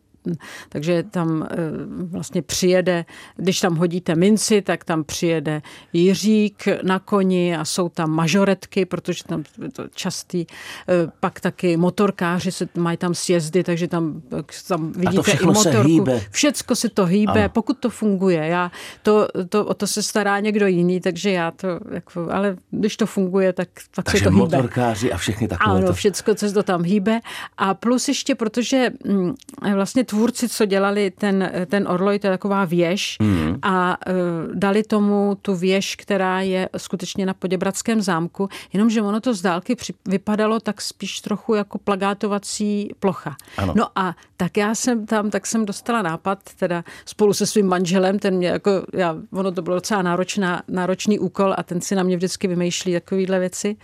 takže 0.68 1.02
tam 1.02 1.48
eh, 1.50 1.56
vlastně 2.02 2.42
přijede, 2.42 3.04
když 3.36 3.60
tam 3.60 3.76
hodíte 3.76 4.14
minci, 4.14 4.62
tak 4.62 4.84
tam 4.84 5.04
přijede 5.04 5.62
Jiřík 5.92 6.64
na 6.82 6.98
koni 6.98 7.56
a 7.56 7.64
jsou 7.64 7.88
tam 7.88 8.10
mažoretky, 8.10 8.84
protože 8.84 9.24
tam 9.24 9.44
je 9.62 9.70
to 9.70 9.88
častý, 9.94 10.46
eh, 10.88 11.12
pak 11.20 11.40
taky 11.40 11.76
motorkáři 11.76 12.52
se 12.52 12.68
mají 12.76 12.96
tam 12.96 13.14
sjezdy, 13.14 13.64
takže 13.64 13.88
tam, 13.88 14.22
tam 14.68 14.92
vidíte 14.92 15.32
i 15.32 15.46
motorku. 15.46 16.04
Se 16.06 16.20
Všecko 16.30 16.76
se 16.76 16.88
to 16.88 17.06
hýbe, 17.06 17.40
ano. 17.40 17.48
pokud 17.48 17.78
to 17.78 17.90
funguje. 17.90 18.46
Já, 18.46 18.70
to, 19.02 19.28
to, 19.48 19.64
o 19.64 19.74
to 19.74 19.86
se 19.86 20.02
stará 20.02 20.40
někdo 20.40 20.66
jiný, 20.66 21.00
takže 21.00 21.30
já 21.30 21.50
to, 21.50 21.68
jako, 21.90 22.28
ale 22.30 22.56
když 22.70 22.96
to 22.96 23.06
funguje, 23.06 23.52
tak 23.52 23.68
pak 23.94 24.04
takže 24.04 24.18
se 24.18 24.24
to 24.24 24.30
hýbe. 24.30 24.40
motorkáři 24.40 25.12
a 25.12 25.16
všechny 25.16 25.48
takové. 25.48 25.76
Ano, 25.76 25.86
to... 25.86 25.92
všecko, 25.92 26.34
co 26.34 26.48
se 26.48 26.54
to 26.54 26.62
tam 26.62 26.82
hýbe. 26.82 27.20
A 27.58 27.74
plus 27.74 28.08
ještě, 28.08 28.34
protože 28.34 28.90
mm, 29.04 29.34
vlastně 29.74 30.04
tvůrci, 30.12 30.48
co 30.48 30.64
dělali 30.64 31.10
ten, 31.10 31.50
ten 31.66 31.88
orloj, 31.88 32.18
to 32.18 32.26
je 32.26 32.30
taková 32.30 32.64
věž 32.64 33.16
mm. 33.20 33.58
a 33.62 33.96
uh, 34.06 34.54
dali 34.54 34.82
tomu 34.82 35.38
tu 35.42 35.56
věž, 35.56 35.96
která 35.96 36.40
je 36.40 36.68
skutečně 36.76 37.26
na 37.26 37.34
Poděbradském 37.34 38.02
zámku, 38.02 38.48
jenomže 38.72 39.02
ono 39.02 39.20
to 39.20 39.34
z 39.34 39.42
dálky 39.42 39.74
při, 39.74 39.94
vypadalo 40.08 40.60
tak 40.60 40.80
spíš 40.80 41.20
trochu 41.20 41.54
jako 41.54 41.78
plagátovací 41.78 42.88
plocha. 43.00 43.36
Ano. 43.56 43.74
No 43.76 43.86
a 43.96 44.16
tak 44.36 44.56
já 44.56 44.74
jsem 44.74 45.06
tam, 45.06 45.30
tak 45.30 45.46
jsem 45.46 45.66
dostala 45.66 46.02
nápad, 46.02 46.38
teda 46.56 46.84
spolu 47.04 47.32
se 47.32 47.46
svým 47.46 47.66
manželem, 47.66 48.18
ten 48.18 48.34
mě 48.34 48.48
jako, 48.48 48.70
já, 48.92 49.16
ono 49.32 49.52
to 49.52 49.62
bylo 49.62 49.76
docela 49.76 50.02
náročná, 50.02 50.62
náročný 50.68 51.18
úkol 51.18 51.54
a 51.56 51.62
ten 51.62 51.80
si 51.80 51.94
na 51.94 52.02
mě 52.02 52.16
vždycky 52.16 52.48
vymýšlí 52.48 52.92
takovýhle 52.92 53.38
věci, 53.38 53.76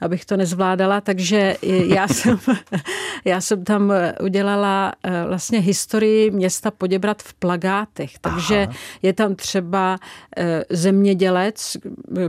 abych 0.00 0.24
to 0.24 0.36
nezvládala, 0.36 1.00
takže 1.00 1.56
já 1.86 2.08
jsem, 2.08 2.38
já 3.24 3.40
jsem 3.40 3.64
tam 3.64 3.92
udělala 4.20 4.92
eh, 5.02 5.24
vlastně 5.26 5.58
historii 5.58 5.71
města 6.30 6.70
Poděbrat 6.70 7.22
v 7.22 7.34
plagátech, 7.34 8.18
takže 8.20 8.62
Aha. 8.62 8.72
je 9.02 9.12
tam 9.12 9.34
třeba 9.34 9.98
eh, 10.36 10.64
zemědělec, 10.70 11.76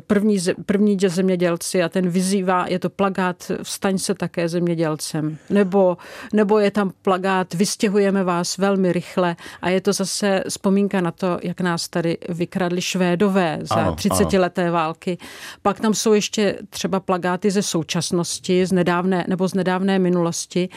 první, 0.07 0.37
první 0.65 0.97
zemědělci 1.07 1.83
a 1.83 1.89
ten 1.89 2.09
vyzývá, 2.09 2.65
je 2.67 2.79
to 2.79 2.89
plagát, 2.89 3.51
vstaň 3.63 3.97
se 3.97 4.13
také 4.13 4.49
zemědělcem, 4.49 5.37
nebo, 5.49 5.97
nebo 6.33 6.59
je 6.59 6.71
tam 6.71 6.91
plagát, 7.01 7.53
vystěhujeme 7.53 8.23
vás 8.23 8.57
velmi 8.57 8.93
rychle 8.93 9.35
a 9.61 9.69
je 9.69 9.81
to 9.81 9.93
zase 9.93 10.43
vzpomínka 10.49 11.01
na 11.01 11.11
to, 11.11 11.39
jak 11.43 11.61
nás 11.61 11.89
tady 11.89 12.17
vykradli 12.29 12.81
Švédové 12.81 13.59
za 13.61 13.75
ano, 13.75 13.95
30 13.95 14.33
leté 14.33 14.71
války. 14.71 15.17
Pak 15.61 15.79
tam 15.79 15.93
jsou 15.93 16.13
ještě 16.13 16.57
třeba 16.69 16.99
plagáty 16.99 17.51
ze 17.51 17.61
současnosti, 17.61 18.65
z 18.65 18.71
nedávné 18.71 19.25
nebo 19.27 19.47
z 19.47 19.53
nedávné 19.53 19.99
minulosti, 19.99 20.69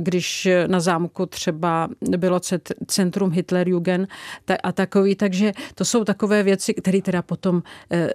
když 0.00 0.48
na 0.66 0.80
zámku 0.80 1.26
třeba 1.26 1.88
bylo 2.16 2.40
centrum 2.86 3.32
Hitlerjugend 3.32 4.08
a 4.62 4.72
takový, 4.72 5.14
takže 5.14 5.52
to 5.74 5.84
jsou 5.84 6.04
takové 6.04 6.42
věci, 6.42 6.74
které 6.74 7.02
teda 7.02 7.22
potom 7.22 7.62
eh, 7.90 8.10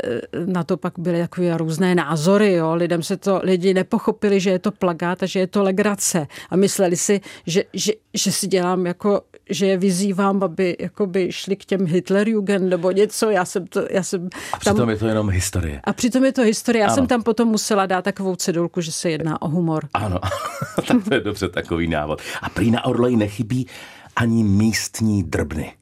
na 0.45 0.63
to 0.63 0.77
pak 0.77 0.93
byly 0.99 1.19
takové 1.19 1.57
různé 1.57 1.95
názory. 1.95 2.53
Jo. 2.53 2.75
Lidem 2.75 3.03
se 3.03 3.17
to, 3.17 3.39
lidi 3.43 3.73
nepochopili, 3.73 4.39
že 4.39 4.49
je 4.49 4.59
to 4.59 4.71
plagát 4.71 5.23
a 5.23 5.25
že 5.25 5.39
je 5.39 5.47
to 5.47 5.63
legrace 5.63 6.27
a 6.49 6.55
mysleli 6.55 6.97
si, 6.97 7.21
že, 7.47 7.63
že, 7.73 7.93
že 8.13 8.31
si 8.31 8.47
dělám 8.47 8.85
jako, 8.85 9.21
že 9.49 9.65
je 9.65 9.77
vyzývám, 9.77 10.43
aby 10.43 10.75
jakoby 10.79 11.31
šli 11.31 11.55
k 11.55 11.65
těm 11.65 11.85
Hitlerjugend 11.85 12.69
nebo 12.69 12.91
něco. 12.91 13.29
Já 13.29 13.45
jsem 13.45 13.67
to, 13.67 13.85
já 13.89 14.03
jsem 14.03 14.29
a 14.53 14.57
přitom 14.57 14.77
tam, 14.77 14.89
je 14.89 14.97
to 14.97 15.07
jenom 15.07 15.29
historie. 15.29 15.81
A 15.83 15.93
přitom 15.93 16.25
je 16.25 16.31
to 16.31 16.41
historie. 16.41 16.81
Já 16.81 16.87
ano. 16.87 16.95
jsem 16.95 17.07
tam 17.07 17.23
potom 17.23 17.47
musela 17.47 17.85
dát 17.85 18.01
takovou 18.01 18.35
cedulku, 18.35 18.81
že 18.81 18.91
se 18.91 19.09
jedná 19.09 19.41
o 19.41 19.49
humor. 19.49 19.87
Ano, 19.93 20.19
tak 20.87 20.97
to 21.09 21.13
je 21.13 21.19
dobře 21.19 21.49
takový 21.49 21.87
návod. 21.87 22.21
A 22.41 22.49
prý 22.49 22.71
na 22.71 22.85
Orloji 22.85 23.15
nechybí 23.15 23.67
ani 24.15 24.43
místní 24.43 25.23
drbny. 25.23 25.73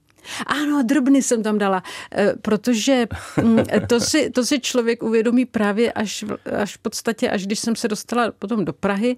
Ano, 0.45 0.83
drobny 0.83 1.21
jsem 1.21 1.43
tam 1.43 1.57
dala, 1.57 1.83
eh, 2.15 2.33
protože 2.41 3.07
mm, 3.43 3.63
to 3.87 3.99
si, 3.99 4.29
to 4.29 4.45
si 4.45 4.59
člověk 4.59 5.03
uvědomí 5.03 5.45
právě 5.45 5.91
až, 5.91 6.25
až 6.61 6.75
v 6.75 6.77
podstatě, 6.77 7.29
až 7.29 7.45
když 7.45 7.59
jsem 7.59 7.75
se 7.75 7.87
dostala 7.87 8.31
potom 8.39 8.65
do 8.65 8.73
Prahy, 8.73 9.17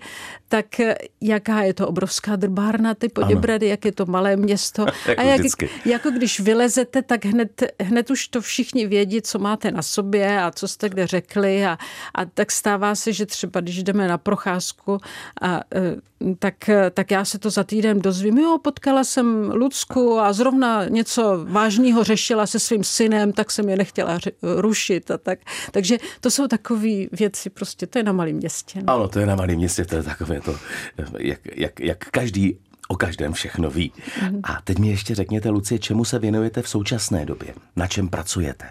tak 0.50 0.80
eh, 0.80 0.96
jaká 1.22 1.62
je 1.62 1.74
to 1.74 1.88
obrovská 1.88 2.36
drbárna, 2.36 2.94
ty 2.94 3.10
Poděbrady, 3.10 3.68
jak 3.68 3.86
je 3.86 3.92
to 3.92 4.06
malé 4.06 4.36
město. 4.36 4.86
jako 5.08 5.22
a 5.22 5.24
jak, 5.24 5.40
vždycky. 5.40 5.70
jako 5.86 6.10
když 6.12 6.40
vylezete, 6.40 7.02
tak 7.02 7.26
hned, 7.26 7.64
hned 7.82 8.12
už 8.12 8.28
to 8.28 8.42
všichni 8.42 8.88
vědí, 8.88 9.22
co 9.22 9.40
máte 9.40 9.72
na 9.72 9.82
sobě 9.82 10.42
a 10.42 10.52
co 10.52 10.68
jste 10.68 10.90
kde 10.90 11.08
řekli 11.08 11.66
a, 11.66 11.78
a 12.16 12.26
tak 12.26 12.52
stává 12.52 12.96
se, 12.96 13.14
že 13.14 13.26
třeba 13.26 13.60
když 13.60 13.84
jdeme 13.84 14.08
na 14.08 14.18
procházku 14.18 14.98
a 15.42 15.62
eh, 15.76 15.96
tak, 16.40 16.70
tak 16.94 17.12
já 17.12 17.26
se 17.26 17.40
to 17.40 17.50
za 17.50 17.64
týden 17.64 18.00
dozvím. 18.02 18.38
Jo, 18.38 18.58
potkala 18.62 19.04
jsem 19.04 19.52
Lucku 19.52 20.20
a 20.20 20.34
zrovna 20.34 20.86
něco 20.94 21.46
vážného 21.50 22.04
řešila 22.04 22.48
se 22.48 22.60
svým 22.60 22.84
synem, 22.84 23.34
tak 23.34 23.52
jsem 23.52 23.70
je 23.70 23.78
nechtěla 23.78 24.20
rušit 24.42 25.12
a 25.12 25.18
tak. 25.18 25.40
Takže 25.72 25.98
to 26.22 26.32
jsou 26.32 26.48
takové 26.48 27.06
věci, 27.12 27.50
prostě 27.50 27.88
to 27.88 28.00
je 28.00 28.04
na 28.04 28.12
malém 28.12 28.36
městě. 28.36 28.80
No. 28.84 28.94
Ano, 28.94 29.08
to 29.08 29.20
je 29.20 29.26
na 29.26 29.36
malém 29.36 29.56
městě, 29.56 29.86
to 29.86 29.96
je 29.96 30.04
takové 30.04 30.42
to, 30.42 30.58
jak, 31.20 31.40
jak, 31.56 31.80
jak 31.80 32.06
každý 32.12 32.60
o 32.88 32.96
každém 32.96 33.34
všechno 33.34 33.70
ví. 33.70 33.92
Mm. 34.22 34.40
A 34.44 34.62
teď 34.64 34.80
mi 34.80 34.88
ještě 34.88 35.16
řekněte, 35.16 35.50
Lucie, 35.50 35.80
čemu 35.80 36.06
se 36.06 36.20
věnujete 36.20 36.62
v 36.62 36.70
současné 36.70 37.26
době? 37.26 37.54
Na 37.76 37.88
čem 37.88 38.10
pracujete? 38.10 38.66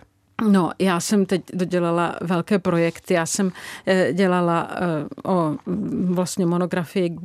No, 0.48 0.70
já 0.78 1.00
jsem 1.00 1.26
teď 1.26 1.42
dodělala 1.54 2.16
velké 2.20 2.58
projekty. 2.58 3.14
Já 3.14 3.26
jsem 3.26 3.52
eh, 3.86 4.12
dělala 4.12 4.68
eh, 4.70 5.28
o 5.28 5.56
vlastně 6.04 6.46
monografii 6.46 7.16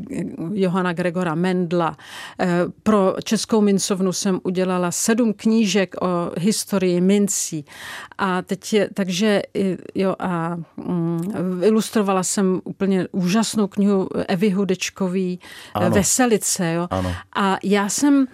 Johana 0.53 0.93
Gregora 0.93 1.35
Mendla. 1.35 1.97
Eh, 2.39 2.47
pro 2.83 3.15
Českou 3.23 3.61
mincovnu 3.61 4.13
jsem 4.13 4.39
udělala 4.43 4.91
sedm 4.91 5.33
knížek 5.33 5.95
o 6.01 6.31
historii 6.37 7.01
mincí. 7.01 7.65
A 8.17 8.41
teď 8.41 8.73
je, 8.73 8.89
takže 8.93 9.41
jo, 9.95 10.15
a 10.19 10.57
um, 10.75 11.21
ilustrovala 11.63 12.23
jsem 12.23 12.61
úplně 12.63 13.07
úžasnou 13.11 13.67
knihu 13.67 14.09
Evy 14.27 14.49
Hudečkový 14.49 15.39
ano. 15.73 15.89
Veselice. 15.89 16.73
Jo. 16.73 16.87
Ano. 16.91 17.13
A 17.35 17.57
já 17.63 17.89
jsem 17.89 18.27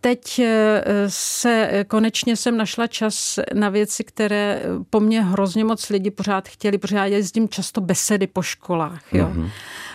Teď 0.00 0.38
eh, 0.38 0.84
se 1.08 1.84
konečně 1.88 2.36
jsem 2.36 2.56
našla 2.56 2.86
čas 2.86 3.38
na 3.54 3.68
věci, 3.68 4.04
které 4.04 4.62
po 4.90 5.00
mně 5.00 5.22
hrozně 5.22 5.64
moc 5.64 5.88
lidi 5.88 6.10
pořád 6.10 6.48
chtěli, 6.48 6.78
protože 6.78 6.96
já 6.96 7.04
jezdím 7.04 7.48
často 7.48 7.80
besedy 7.80 8.26
po 8.26 8.42
školách. 8.42 9.02
Jo. 9.12 9.26
Mm-hmm 9.34 9.50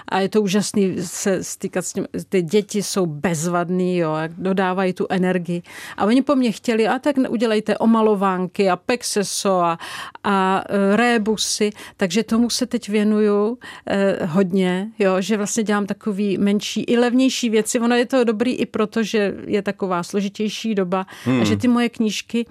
a 0.08 0.20
je 0.20 0.30
to 0.30 0.42
úžasný 0.42 0.96
se 1.02 1.44
stýkat 1.44 1.86
s 1.86 1.94
tím. 1.94 2.08
Ty 2.30 2.42
děti 2.42 2.84
jsou 2.84 3.06
bezvadný, 3.06 3.98
jo, 3.98 4.16
jak 4.16 4.32
dodávají 4.34 4.94
tu 4.94 5.08
energii. 5.10 5.62
A 5.98 6.06
oni 6.06 6.22
po 6.22 6.36
mně 6.36 6.52
chtěli, 6.52 6.88
a 6.88 7.00
tak 7.00 7.16
udělejte 7.30 7.78
omalovánky 7.78 8.70
a 8.70 8.76
pexeso 8.76 9.60
a, 9.60 9.78
a 10.24 10.64
e, 10.70 10.96
rébusy, 10.96 11.70
takže 11.98 12.24
tomu 12.24 12.50
se 12.50 12.66
teď 12.66 12.90
věnuju 12.90 13.58
eh, 13.88 14.26
hodně, 14.26 14.92
jo, 15.00 15.22
že 15.22 15.38
vlastně 15.38 15.64
dělám 15.64 15.86
takový 15.86 16.38
menší 16.38 16.84
i 16.84 16.98
levnější 16.98 17.50
věci. 17.50 17.80
Ono 17.80 17.96
je 17.96 18.06
to 18.06 18.24
dobrý 18.24 18.56
i 18.56 18.66
proto, 18.66 19.04
že 19.04 19.34
je 19.48 19.62
taková 19.62 20.04
složitější 20.04 20.76
doba 20.76 21.06
hmm. 21.24 21.42
a 21.42 21.44
že 21.44 21.58
ty 21.58 21.68
moje 21.68 21.90
knížky, 21.90 22.46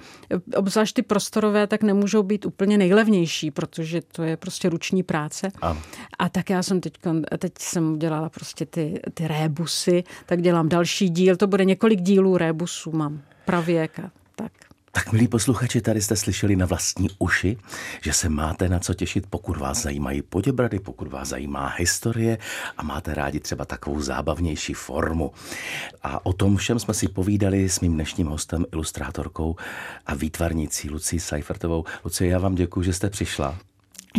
obzvlášť 0.56 0.94
ty 0.94 1.02
prostorové, 1.02 1.66
tak 1.66 1.82
nemůžou 1.82 2.22
být 2.22 2.46
úplně 2.46 2.78
nejlevnější, 2.78 3.50
protože 3.50 4.00
to 4.12 4.22
je 4.22 4.36
prostě 4.36 4.68
ruční 4.68 5.02
práce. 5.02 5.48
A, 5.62 5.76
a 6.18 6.28
tak 6.28 6.50
já 6.50 6.62
jsem 6.62 6.80
teď, 6.80 6.92
teď 7.40 7.52
jsem 7.58 7.92
udělala 7.92 8.28
prostě 8.28 8.66
ty, 8.66 9.00
ty 9.14 9.28
rébusy, 9.28 10.04
tak 10.26 10.42
dělám 10.42 10.68
další 10.68 11.08
díl, 11.08 11.36
to 11.36 11.46
bude 11.46 11.64
několik 11.64 12.00
dílů 12.00 12.36
rébusů, 12.36 12.92
mám 12.92 13.22
pravěk 13.44 13.98
a 13.98 14.10
tak. 14.34 14.52
Tak, 14.92 15.12
milí 15.12 15.28
posluchači, 15.28 15.80
tady 15.80 16.02
jste 16.02 16.16
slyšeli 16.16 16.56
na 16.56 16.66
vlastní 16.66 17.08
uši, 17.18 17.56
že 18.02 18.12
se 18.12 18.28
máte 18.28 18.68
na 18.68 18.78
co 18.78 18.94
těšit, 18.94 19.26
pokud 19.30 19.56
vás 19.56 19.82
zajímají 19.82 20.22
poděbrady, 20.22 20.78
pokud 20.78 21.08
vás 21.08 21.28
zajímá 21.28 21.74
historie 21.76 22.38
a 22.76 22.82
máte 22.82 23.14
rádi 23.14 23.40
třeba 23.40 23.64
takovou 23.64 24.00
zábavnější 24.00 24.74
formu. 24.74 25.32
A 26.02 26.26
o 26.26 26.32
tom 26.32 26.56
všem 26.56 26.78
jsme 26.78 26.94
si 26.94 27.08
povídali 27.08 27.68
s 27.68 27.80
mým 27.80 27.94
dnešním 27.94 28.26
hostem, 28.26 28.64
ilustrátorkou 28.72 29.56
a 30.06 30.14
výtvarnicí 30.14 30.90
Lucí 30.90 31.20
Seifertovou. 31.20 31.84
Lucie, 32.04 32.30
já 32.30 32.38
vám 32.38 32.54
děkuji, 32.54 32.82
že 32.82 32.92
jste 32.92 33.10
přišla. 33.10 33.58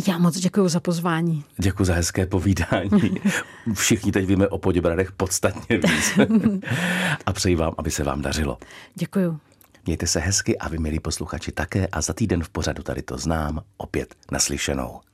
Já 0.08 0.18
moc 0.18 0.38
děkuji 0.40 0.68
za 0.68 0.80
pozvání. 0.80 1.44
Děkuji 1.58 1.86
za 1.86 1.94
hezké 1.94 2.26
povídání. 2.26 3.22
Všichni 3.74 4.12
teď 4.12 4.26
víme 4.26 4.48
o 4.48 4.58
Poděbradech 4.58 5.12
podstatně 5.12 5.78
víc. 5.78 6.20
a 7.26 7.34
přeji 7.34 7.56
vám, 7.56 7.74
aby 7.78 7.92
se 7.92 8.04
vám 8.04 8.22
dařilo. 8.22 8.58
Děkuji. 8.96 9.40
Mějte 9.86 10.08
se 10.08 10.20
hezky 10.20 10.58
a 10.58 10.70
vy, 10.70 10.78
milí 10.78 11.00
posluchači, 11.00 11.52
také 11.52 11.88
a 11.88 12.02
za 12.02 12.14
týden 12.14 12.44
v 12.44 12.50
pořadu 12.50 12.84
tady 12.84 13.02
to 13.02 13.18
znám 13.18 13.62
opět 13.78 14.16
naslyšenou. 14.32 15.02